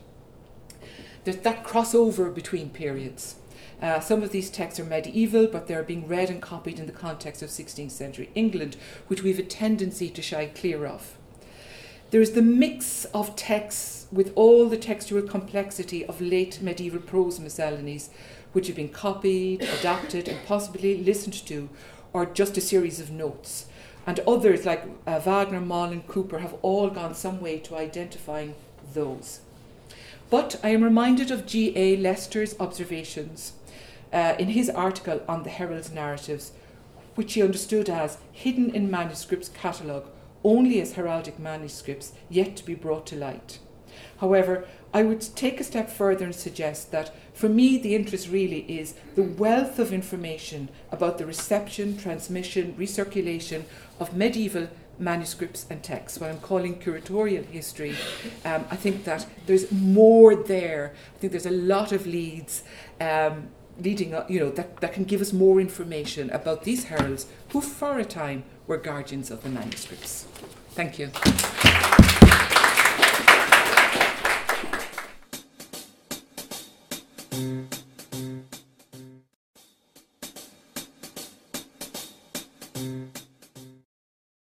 There's 1.24 1.38
that 1.38 1.64
crossover 1.64 2.34
between 2.34 2.72
periods. 2.72 3.36
Uh, 3.82 4.00
some 4.00 4.22
of 4.22 4.32
these 4.32 4.52
texts 4.52 4.80
are 4.80 4.86
medieval, 4.86 5.48
but 5.48 5.68
they're 5.68 5.82
being 5.82 6.08
read 6.08 6.30
and 6.30 6.42
copied 6.42 6.78
in 6.78 6.86
the 6.86 6.92
context 6.92 7.42
of 7.42 7.50
16th 7.50 7.92
century 7.92 8.30
England, 8.36 8.78
which 9.08 9.24
we've 9.24 9.40
a 9.40 9.44
tendency 9.44 10.10
to 10.10 10.22
shy 10.22 10.46
clear 10.46 10.86
of. 10.86 11.18
There 12.12 12.22
is 12.22 12.34
the 12.34 12.42
mix 12.42 13.06
of 13.06 13.36
texts 13.36 14.06
with 14.12 14.34
all 14.36 14.68
the 14.68 14.78
textual 14.78 15.22
complexity 15.24 16.06
of 16.06 16.22
late 16.22 16.62
medieval 16.62 17.00
prose 17.00 17.40
miscellanies, 17.40 18.10
which 18.52 18.68
have 18.68 18.76
been 18.76 18.90
copied, 18.90 19.62
adapted, 19.62 20.28
and 20.28 20.46
possibly 20.46 20.98
listened 20.98 21.46
to, 21.48 21.70
or 22.14 22.26
just 22.26 22.58
a 22.58 22.62
series 22.62 23.00
of 23.00 23.10
notes. 23.10 23.66
And 24.06 24.20
others, 24.22 24.66
like 24.66 24.84
uh, 25.08 25.20
Wagner, 25.20 25.62
Moll, 25.62 25.98
Cooper, 26.08 26.40
have 26.40 26.56
all 26.62 26.90
gone 26.90 27.16
some 27.16 27.40
way 27.40 27.60
to 27.60 27.78
identifying 27.78 28.56
those. 28.94 29.40
But 30.30 30.60
I 30.64 30.70
am 30.70 30.84
reminded 30.84 31.32
of 31.32 31.46
G.A. 31.46 31.98
Lester's 31.98 32.56
observations 32.60 33.54
uh, 34.14 34.36
in 34.38 34.50
his 34.50 34.70
article 34.70 35.22
on 35.28 35.44
the 35.44 35.50
Herald's 35.50 35.92
narratives, 35.92 36.52
which 37.16 37.34
he 37.34 37.44
understood 37.44 37.90
as 37.90 38.18
hidden 38.32 38.74
in 38.74 38.90
manuscripts 38.90 39.50
catalogue 39.50 40.08
only 40.44 40.82
as 40.82 40.94
heraldic 40.94 41.38
manuscripts 41.40 42.14
yet 42.30 42.56
to 42.56 42.66
be 42.66 42.76
brought 42.76 43.06
to 43.08 43.16
light. 43.16 43.60
However, 44.20 44.66
I 44.94 45.04
would 45.04 45.22
take 45.36 45.60
a 45.60 45.64
step 45.64 45.90
further 45.90 46.26
and 46.26 46.36
suggest 46.36 46.92
that 46.92 47.14
for 47.34 47.48
me, 47.48 47.78
the 47.78 47.96
interest 47.96 48.30
really 48.30 48.60
is 48.68 48.94
the 49.16 49.24
wealth 49.24 49.80
of 49.80 49.94
information 49.94 50.70
about 50.92 51.18
the 51.18 51.26
reception, 51.26 51.98
transmission, 51.98 52.76
recirculation 52.78 53.64
of 54.00 54.16
medieval 54.16 54.68
manuscripts 55.00 55.66
and 55.70 55.82
texts, 55.82 56.20
what 56.20 56.30
I'm 56.30 56.40
calling 56.40 56.78
curatorial 56.80 57.46
history. 57.46 57.96
Um, 58.46 58.66
I 58.70 58.76
think 58.76 59.06
that 59.06 59.26
there's 59.46 59.72
more 59.72 60.36
there. 60.36 60.94
I 61.16 61.20
think 61.20 61.32
there's 61.32 61.46
a 61.46 61.52
lot 61.52 61.92
of 61.92 62.06
leads. 62.06 62.64
Um, 63.00 63.50
leading 63.82 64.14
up, 64.14 64.30
you 64.30 64.40
know, 64.40 64.50
that, 64.52 64.78
that 64.82 64.94
can 64.94 65.04
give 65.04 65.22
us 65.22 65.34
more 65.34 65.60
information 65.60 66.30
about 66.30 66.64
these 66.64 66.86
heralds 66.86 67.28
who, 67.50 67.62
for 67.62 68.00
a 68.00 68.06
time, 68.06 68.44
were 68.68 68.78
guardians 68.78 69.32
of 69.32 69.44
the 69.44 69.50
manuscripts. 69.50 70.28
Thank 70.72 71.00
you. 71.00 71.12